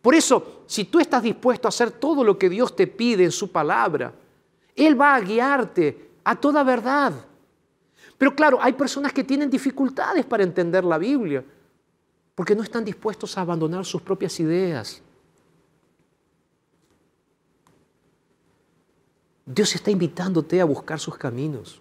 Por 0.00 0.14
eso, 0.14 0.62
si 0.66 0.84
tú 0.84 1.00
estás 1.00 1.22
dispuesto 1.22 1.68
a 1.68 1.70
hacer 1.70 1.90
todo 1.90 2.24
lo 2.24 2.38
que 2.38 2.48
Dios 2.48 2.74
te 2.74 2.86
pide 2.86 3.24
en 3.24 3.32
su 3.32 3.52
palabra, 3.52 4.14
Él 4.74 4.98
va 4.98 5.14
a 5.14 5.20
guiarte 5.20 6.12
a 6.24 6.36
toda 6.36 6.62
verdad. 6.62 7.12
Pero 8.18 8.34
claro, 8.34 8.58
hay 8.60 8.72
personas 8.72 9.12
que 9.12 9.24
tienen 9.24 9.50
dificultades 9.50 10.24
para 10.24 10.42
entender 10.42 10.84
la 10.84 10.98
Biblia, 10.98 11.44
porque 12.34 12.54
no 12.54 12.62
están 12.62 12.84
dispuestos 12.84 13.36
a 13.36 13.42
abandonar 13.42 13.84
sus 13.84 14.02
propias 14.02 14.38
ideas. 14.40 15.02
Dios 19.44 19.74
está 19.74 19.90
invitándote 19.90 20.60
a 20.60 20.64
buscar 20.64 20.98
sus 20.98 21.16
caminos. 21.16 21.80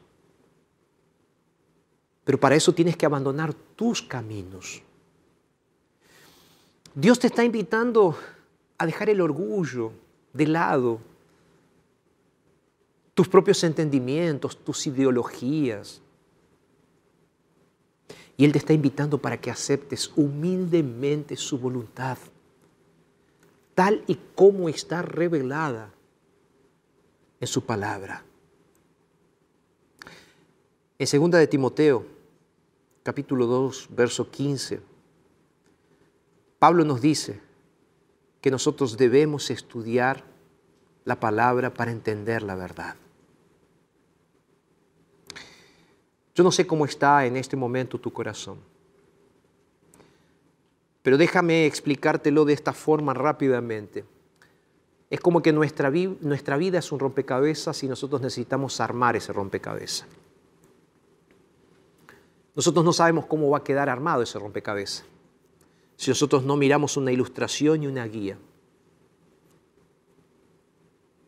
Pero 2.23 2.39
para 2.39 2.55
eso 2.55 2.73
tienes 2.73 2.95
que 2.97 3.05
abandonar 3.05 3.53
tus 3.53 4.01
caminos. 4.01 4.81
Dios 6.93 7.19
te 7.19 7.27
está 7.27 7.43
invitando 7.43 8.17
a 8.77 8.85
dejar 8.85 9.09
el 9.09 9.21
orgullo 9.21 9.91
de 10.33 10.47
lado, 10.47 10.99
tus 13.13 13.27
propios 13.27 13.63
entendimientos, 13.63 14.57
tus 14.57 14.85
ideologías, 14.87 16.01
y 18.37 18.45
Él 18.45 18.51
te 18.51 18.57
está 18.57 18.73
invitando 18.73 19.17
para 19.17 19.39
que 19.39 19.49
aceptes 19.49 20.11
humildemente 20.15 21.35
su 21.37 21.57
voluntad, 21.57 22.17
tal 23.73 24.03
y 24.07 24.17
como 24.35 24.69
está 24.69 25.01
revelada 25.01 25.93
en 27.39 27.47
su 27.47 27.65
palabra. 27.65 28.23
En 30.97 31.07
segunda 31.07 31.37
de 31.37 31.47
Timoteo, 31.47 32.05
capítulo 33.03 33.45
2, 33.45 33.89
verso 33.91 34.29
15, 34.29 34.81
Pablo 36.59 36.85
nos 36.85 37.01
dice 37.01 37.41
que 38.41 38.51
nosotros 38.51 38.97
debemos 38.97 39.49
estudiar 39.49 40.23
la 41.03 41.19
palabra 41.19 41.73
para 41.73 41.91
entender 41.91 42.41
la 42.41 42.55
verdad. 42.55 42.95
Yo 46.35 46.43
no 46.43 46.51
sé 46.51 46.67
cómo 46.67 46.85
está 46.85 47.25
en 47.25 47.37
este 47.37 47.55
momento 47.55 47.97
tu 47.97 48.11
corazón, 48.11 48.59
pero 51.01 51.17
déjame 51.17 51.65
explicártelo 51.65 52.45
de 52.45 52.53
esta 52.53 52.73
forma 52.73 53.13
rápidamente. 53.13 54.03
Es 55.09 55.21
como 55.21 55.41
que 55.41 55.53
nuestra, 55.53 55.89
vida 55.89 56.79
es 56.79 56.91
un 56.91 56.99
rompecabezas 56.99 57.81
y 57.83 57.87
nosotros 57.87 58.21
necesitamos 58.21 58.81
armar 58.81 59.15
ese 59.15 59.31
rompecabezas. 59.31 60.07
Nosotros 62.53 62.83
no 62.83 62.91
sabemos 62.91 63.25
cómo 63.25 63.49
va 63.49 63.59
a 63.59 63.63
quedar 63.63 63.89
armado 63.89 64.21
ese 64.21 64.37
rompecabezas 64.37 65.05
si 65.97 66.11
nosotros 66.11 66.43
no 66.43 66.57
miramos 66.57 66.97
una 66.97 67.11
ilustración 67.11 67.83
y 67.83 67.87
una 67.87 68.05
guía. 68.05 68.37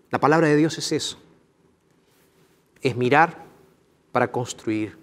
La 0.09 0.19
palabra 0.19 0.47
de 0.47 0.55
Dios 0.55 0.77
es 0.77 0.91
eso. 0.91 1.17
Es 2.81 2.95
mirar 2.95 3.46
para 4.17 4.31
construir. 4.31 4.97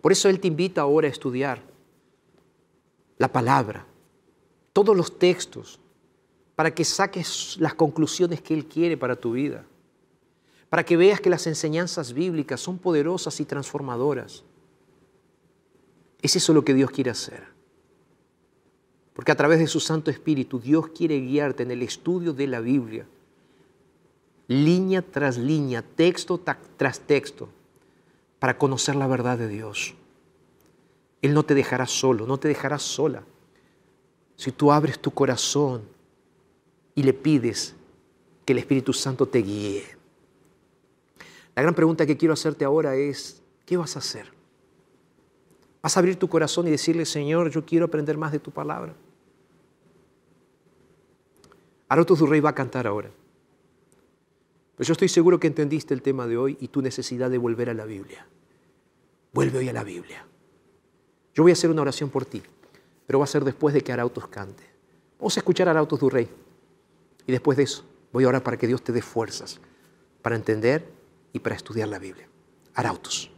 Por 0.00 0.10
eso 0.10 0.26
Él 0.30 0.40
te 0.40 0.48
invita 0.48 0.80
ahora 0.80 1.06
a 1.06 1.10
estudiar 1.10 1.62
la 3.18 3.30
palabra, 3.30 3.84
todos 4.72 4.96
los 4.96 5.18
textos, 5.18 5.78
para 6.56 6.74
que 6.74 6.82
saques 6.82 7.58
las 7.60 7.74
conclusiones 7.74 8.40
que 8.40 8.54
Él 8.54 8.64
quiere 8.64 8.96
para 8.96 9.16
tu 9.16 9.32
vida, 9.32 9.66
para 10.70 10.82
que 10.82 10.96
veas 10.96 11.20
que 11.20 11.28
las 11.28 11.46
enseñanzas 11.46 12.14
bíblicas 12.14 12.58
son 12.58 12.78
poderosas 12.78 13.38
y 13.38 13.44
transformadoras. 13.44 14.42
Es 16.22 16.36
eso 16.36 16.54
lo 16.54 16.64
que 16.64 16.72
Dios 16.72 16.90
quiere 16.90 17.10
hacer. 17.10 17.44
Porque 19.12 19.32
a 19.32 19.36
través 19.36 19.58
de 19.58 19.66
su 19.66 19.78
Santo 19.78 20.10
Espíritu 20.10 20.58
Dios 20.58 20.88
quiere 20.96 21.20
guiarte 21.20 21.64
en 21.64 21.70
el 21.70 21.82
estudio 21.82 22.32
de 22.32 22.46
la 22.46 22.60
Biblia 22.60 23.04
línea 24.50 25.00
tras 25.00 25.38
línea, 25.38 25.80
texto 25.80 26.40
tras 26.76 26.98
texto, 26.98 27.48
para 28.40 28.58
conocer 28.58 28.96
la 28.96 29.06
verdad 29.06 29.38
de 29.38 29.46
Dios. 29.46 29.94
Él 31.22 31.34
no 31.34 31.44
te 31.44 31.54
dejará 31.54 31.86
solo, 31.86 32.26
no 32.26 32.36
te 32.36 32.48
dejará 32.48 32.80
sola. 32.80 33.22
Si 34.34 34.50
tú 34.50 34.72
abres 34.72 34.98
tu 34.98 35.12
corazón 35.12 35.82
y 36.96 37.04
le 37.04 37.12
pides 37.12 37.76
que 38.44 38.52
el 38.52 38.58
Espíritu 38.58 38.92
Santo 38.92 39.24
te 39.24 39.38
guíe. 39.38 39.84
La 41.54 41.62
gran 41.62 41.74
pregunta 41.76 42.04
que 42.04 42.16
quiero 42.16 42.34
hacerte 42.34 42.64
ahora 42.64 42.96
es, 42.96 43.40
¿qué 43.64 43.76
vas 43.76 43.94
a 43.94 44.00
hacer? 44.00 44.32
Vas 45.80 45.96
a 45.96 46.00
abrir 46.00 46.16
tu 46.16 46.28
corazón 46.28 46.66
y 46.66 46.72
decirle, 46.72 47.04
Señor, 47.06 47.50
yo 47.50 47.64
quiero 47.64 47.84
aprender 47.84 48.18
más 48.18 48.32
de 48.32 48.40
tu 48.40 48.50
palabra. 48.50 48.96
Arotos 51.88 52.18
tu 52.18 52.26
Rey 52.26 52.40
va 52.40 52.50
a 52.50 52.54
cantar 52.54 52.88
ahora. 52.88 53.10
Pero 54.80 54.88
yo 54.88 54.92
estoy 54.92 55.10
seguro 55.10 55.38
que 55.38 55.46
entendiste 55.46 55.92
el 55.92 56.00
tema 56.00 56.26
de 56.26 56.38
hoy 56.38 56.56
y 56.58 56.68
tu 56.68 56.80
necesidad 56.80 57.28
de 57.28 57.36
volver 57.36 57.68
a 57.68 57.74
la 57.74 57.84
Biblia. 57.84 58.26
Vuelve 59.34 59.58
hoy 59.58 59.68
a 59.68 59.74
la 59.74 59.84
Biblia. 59.84 60.24
Yo 61.34 61.42
voy 61.42 61.52
a 61.52 61.52
hacer 61.52 61.68
una 61.68 61.82
oración 61.82 62.08
por 62.08 62.24
ti, 62.24 62.42
pero 63.06 63.18
va 63.18 63.24
a 63.24 63.28
ser 63.28 63.44
después 63.44 63.74
de 63.74 63.82
que 63.82 63.92
Arautos 63.92 64.28
cante. 64.28 64.62
Vamos 65.18 65.36
a 65.36 65.40
escuchar 65.40 65.68
a 65.68 65.72
Arautos 65.72 65.98
tu 65.98 66.08
Rey. 66.08 66.30
Y 67.26 67.30
después 67.30 67.58
de 67.58 67.64
eso, 67.64 67.84
voy 68.10 68.24
a 68.24 68.28
orar 68.28 68.42
para 68.42 68.56
que 68.56 68.66
Dios 68.66 68.82
te 68.82 68.90
dé 68.90 69.02
fuerzas 69.02 69.60
para 70.22 70.34
entender 70.34 70.90
y 71.34 71.40
para 71.40 71.56
estudiar 71.56 71.88
la 71.88 71.98
Biblia. 71.98 72.26
Arautos. 72.72 73.30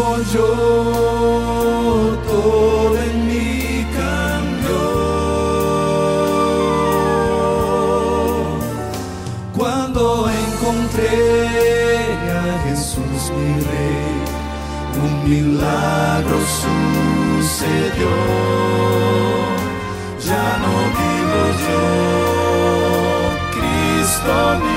vivo 0.00 0.16
yo, 0.32 0.48
todo 2.26 2.96
en 2.98 3.26
mí 3.26 3.86
cambió. 3.96 4.82
Cuando 9.56 10.02
encontré 10.30 11.16
a 12.32 12.34
Jesús 12.66 13.20
mi 13.36 13.52
rey, 13.70 14.14
un 15.04 15.12
milagro 15.28 16.38
sucedió. 16.60 18.12
Ya 20.26 20.46
no 20.62 20.72
vivo 20.98 21.40
yo, 21.66 21.84
Cristo 23.54 24.34
mi 24.62 24.69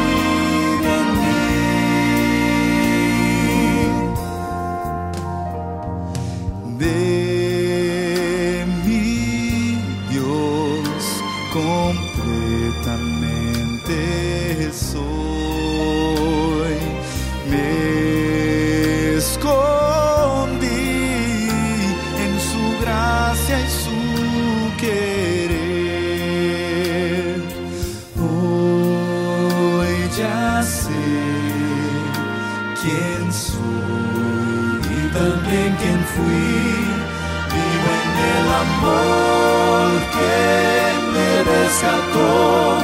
santo, 42.13 42.77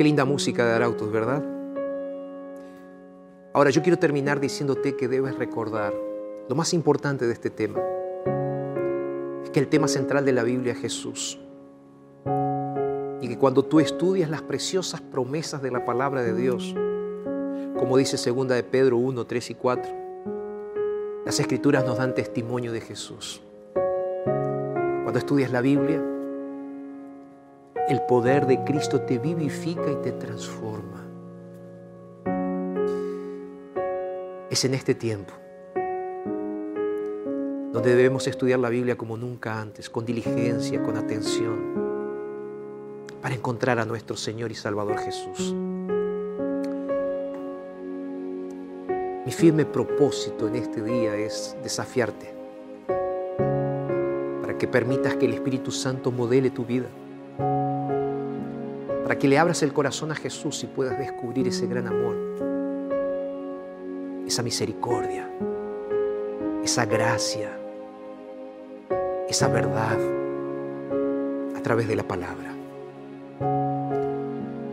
Qué 0.00 0.04
linda 0.04 0.24
música 0.24 0.64
de 0.64 0.72
Arautos, 0.72 1.12
¿verdad? 1.12 1.44
Ahora 3.52 3.68
yo 3.68 3.82
quiero 3.82 3.98
terminar 3.98 4.40
diciéndote 4.40 4.96
que 4.96 5.08
debes 5.08 5.36
recordar 5.36 5.92
lo 6.48 6.54
más 6.54 6.72
importante 6.72 7.26
de 7.26 7.34
este 7.34 7.50
tema. 7.50 7.78
Es 9.44 9.50
que 9.50 9.60
el 9.60 9.68
tema 9.68 9.88
central 9.88 10.24
de 10.24 10.32
la 10.32 10.42
Biblia 10.42 10.72
es 10.72 10.78
Jesús. 10.78 11.38
Y 13.20 13.28
que 13.28 13.36
cuando 13.36 13.62
tú 13.62 13.78
estudias 13.78 14.30
las 14.30 14.40
preciosas 14.40 15.02
promesas 15.02 15.60
de 15.60 15.70
la 15.70 15.84
palabra 15.84 16.22
de 16.22 16.32
Dios, 16.32 16.74
como 17.78 17.98
dice 17.98 18.16
segunda 18.16 18.54
de 18.54 18.62
Pedro 18.62 18.96
1, 18.96 19.26
3 19.26 19.50
y 19.50 19.54
4, 19.54 19.92
las 21.26 21.38
escrituras 21.40 21.84
nos 21.84 21.98
dan 21.98 22.14
testimonio 22.14 22.72
de 22.72 22.80
Jesús. 22.80 23.42
Cuando 23.74 25.18
estudias 25.18 25.52
la 25.52 25.60
Biblia, 25.60 26.02
el 27.90 28.02
poder 28.02 28.46
de 28.46 28.62
Cristo 28.62 29.00
te 29.00 29.18
vivifica 29.18 29.90
y 29.90 29.96
te 29.96 30.12
transforma. 30.12 31.08
Es 34.48 34.64
en 34.64 34.74
este 34.74 34.94
tiempo 34.94 35.32
donde 37.72 37.96
debemos 37.96 38.28
estudiar 38.28 38.60
la 38.60 38.68
Biblia 38.68 38.96
como 38.96 39.16
nunca 39.16 39.60
antes, 39.60 39.90
con 39.90 40.06
diligencia, 40.06 40.80
con 40.84 40.96
atención, 40.96 41.58
para 43.20 43.34
encontrar 43.34 43.80
a 43.80 43.84
nuestro 43.84 44.16
Señor 44.16 44.52
y 44.52 44.54
Salvador 44.54 44.98
Jesús. 44.98 45.52
Mi 49.26 49.32
firme 49.32 49.64
propósito 49.64 50.46
en 50.46 50.54
este 50.54 50.80
día 50.80 51.16
es 51.16 51.56
desafiarte 51.64 52.34
para 54.40 54.56
que 54.56 54.68
permitas 54.68 55.16
que 55.16 55.26
el 55.26 55.34
Espíritu 55.34 55.72
Santo 55.72 56.12
modele 56.12 56.50
tu 56.50 56.64
vida, 56.64 56.86
para 59.10 59.18
que 59.18 59.26
le 59.26 59.38
abras 59.40 59.60
el 59.64 59.72
corazón 59.72 60.12
a 60.12 60.14
Jesús 60.14 60.62
y 60.62 60.68
puedas 60.68 60.96
descubrir 60.96 61.48
ese 61.48 61.66
gran 61.66 61.88
amor, 61.88 62.14
esa 64.24 64.40
misericordia, 64.44 65.28
esa 66.62 66.86
gracia, 66.86 67.50
esa 69.28 69.48
verdad 69.48 69.98
a 71.56 71.60
través 71.60 71.88
de 71.88 71.96
la 71.96 72.04
palabra. 72.04 72.54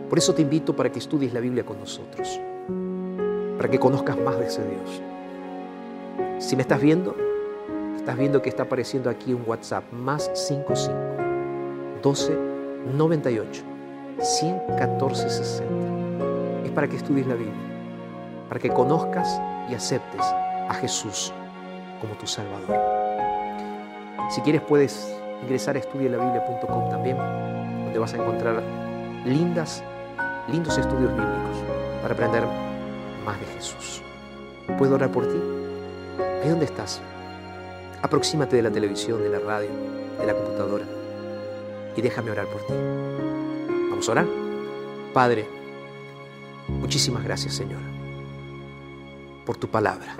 Por 0.08 0.16
eso 0.16 0.32
te 0.36 0.42
invito 0.42 0.76
para 0.76 0.92
que 0.92 1.00
estudies 1.00 1.34
la 1.34 1.40
Biblia 1.40 1.66
con 1.66 1.80
nosotros, 1.80 2.40
para 3.56 3.68
que 3.68 3.80
conozcas 3.80 4.16
más 4.18 4.38
de 4.38 4.46
ese 4.46 4.62
Dios. 4.62 5.02
Si 6.38 6.54
me 6.54 6.62
estás 6.62 6.80
viendo, 6.80 7.16
estás 7.96 8.16
viendo 8.16 8.40
que 8.40 8.50
está 8.50 8.62
apareciendo 8.62 9.10
aquí 9.10 9.34
un 9.34 9.42
WhatsApp 9.44 9.92
más 9.92 10.30
55 10.32 10.94
12 12.04 12.38
98 12.96 13.77
114 14.20 15.30
60. 15.30 16.64
Es 16.64 16.70
para 16.72 16.88
que 16.88 16.96
estudies 16.96 17.26
la 17.26 17.34
Biblia, 17.34 17.54
para 18.48 18.60
que 18.60 18.68
conozcas 18.68 19.40
y 19.70 19.74
aceptes 19.74 20.22
a 20.22 20.74
Jesús 20.80 21.32
como 22.00 22.14
tu 22.14 22.26
Salvador. 22.26 22.76
Si 24.30 24.40
quieres 24.40 24.62
puedes 24.62 25.14
ingresar 25.42 25.76
a 25.76 25.78
estudielabiblia.com 25.78 26.90
también, 26.90 27.16
donde 27.16 27.98
vas 27.98 28.12
a 28.14 28.16
encontrar 28.16 28.62
lindas, 29.24 29.82
lindos 30.48 30.76
estudios 30.78 31.12
bíblicos 31.12 31.56
para 32.02 32.14
aprender 32.14 32.44
más 33.24 33.38
de 33.38 33.46
Jesús. 33.46 34.02
¿Puedo 34.76 34.96
orar 34.96 35.10
por 35.10 35.26
ti? 35.26 35.40
Ahí 36.42 36.50
dónde 36.50 36.64
estás. 36.64 37.00
Aproxímate 38.02 38.56
de 38.56 38.62
la 38.62 38.70
televisión, 38.70 39.22
de 39.22 39.28
la 39.28 39.38
radio, 39.38 39.70
de 40.18 40.26
la 40.26 40.34
computadora 40.34 40.84
y 41.96 42.02
déjame 42.02 42.30
orar 42.30 42.46
por 42.46 42.62
ti. 42.62 42.74
Vamos 43.98 44.08
a 44.10 44.12
orar. 44.12 44.26
Padre, 45.12 45.44
muchísimas 46.68 47.24
gracias 47.24 47.54
Señor 47.54 47.80
por 49.44 49.56
tu 49.56 49.66
palabra. 49.66 50.14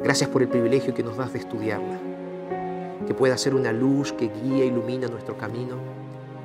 Gracias 0.00 0.30
por 0.30 0.40
el 0.40 0.46
privilegio 0.46 0.94
que 0.94 1.02
nos 1.02 1.16
das 1.16 1.32
de 1.32 1.40
estudiarla, 1.40 1.98
que 3.04 3.14
pueda 3.14 3.36
ser 3.36 3.56
una 3.56 3.72
luz 3.72 4.12
que 4.12 4.28
guía 4.28 4.62
e 4.62 4.66
ilumina 4.66 5.08
nuestro 5.08 5.36
camino 5.36 5.74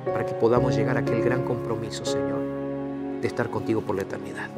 para 0.06 0.26
que 0.26 0.34
podamos 0.34 0.74
llegar 0.74 0.96
a 0.96 1.00
aquel 1.02 1.22
gran 1.22 1.44
compromiso, 1.44 2.04
Señor, 2.04 2.40
de 3.20 3.28
estar 3.28 3.48
contigo 3.48 3.80
por 3.80 3.94
la 3.94 4.02
eternidad. 4.02 4.50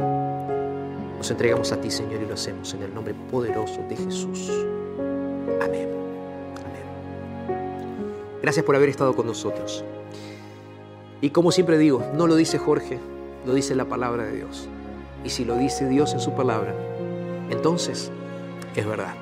Nos 1.18 1.30
entregamos 1.30 1.72
a 1.72 1.76
ti, 1.78 1.90
Señor, 1.90 2.22
y 2.22 2.26
lo 2.26 2.32
hacemos 2.32 2.72
en 2.72 2.84
el 2.84 2.94
nombre 2.94 3.12
poderoso 3.30 3.82
de 3.86 3.96
Jesús. 3.96 4.48
Amén. 5.60 5.90
Amén. 6.64 7.58
Gracias 8.40 8.64
por 8.64 8.76
haber 8.76 8.88
estado 8.88 9.14
con 9.14 9.26
nosotros. 9.26 9.84
Y 11.20 11.30
como 11.30 11.50
siempre 11.50 11.78
digo, 11.78 12.04
no 12.14 12.26
lo 12.26 12.36
dice 12.36 12.58
Jorge, 12.58 12.98
lo 13.44 13.54
dice 13.54 13.74
la 13.74 13.86
palabra 13.86 14.24
de 14.24 14.36
Dios. 14.36 14.68
Y 15.24 15.30
si 15.30 15.44
lo 15.44 15.56
dice 15.56 15.88
Dios 15.88 16.12
en 16.12 16.20
su 16.20 16.32
palabra, 16.32 16.74
entonces 17.50 18.12
es 18.76 18.86
verdad. 18.86 19.14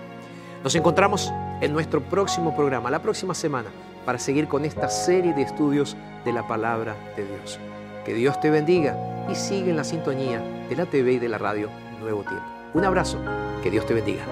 Nos 0.62 0.74
encontramos 0.74 1.32
en 1.62 1.72
nuestro 1.72 2.02
próximo 2.02 2.54
programa, 2.54 2.90
la 2.90 3.00
próxima 3.00 3.34
semana, 3.34 3.70
para 4.04 4.18
seguir 4.18 4.46
con 4.46 4.64
esta 4.64 4.88
serie 4.88 5.32
de 5.32 5.42
estudios 5.42 5.96
de 6.24 6.32
la 6.32 6.46
palabra 6.46 6.96
de 7.16 7.24
Dios. 7.24 7.58
Que 8.04 8.14
Dios 8.14 8.38
te 8.40 8.50
bendiga 8.50 8.96
y 9.30 9.34
sigue 9.34 9.70
en 9.70 9.76
la 9.76 9.84
sintonía 9.84 10.40
de 10.68 10.76
la 10.76 10.86
TV 10.86 11.14
y 11.14 11.18
de 11.18 11.28
la 11.28 11.38
radio 11.38 11.70
Nuevo 12.00 12.22
Tiempo. 12.22 12.44
Un 12.74 12.84
abrazo, 12.84 13.18
que 13.62 13.70
Dios 13.70 13.86
te 13.86 13.94
bendiga. 13.94 14.24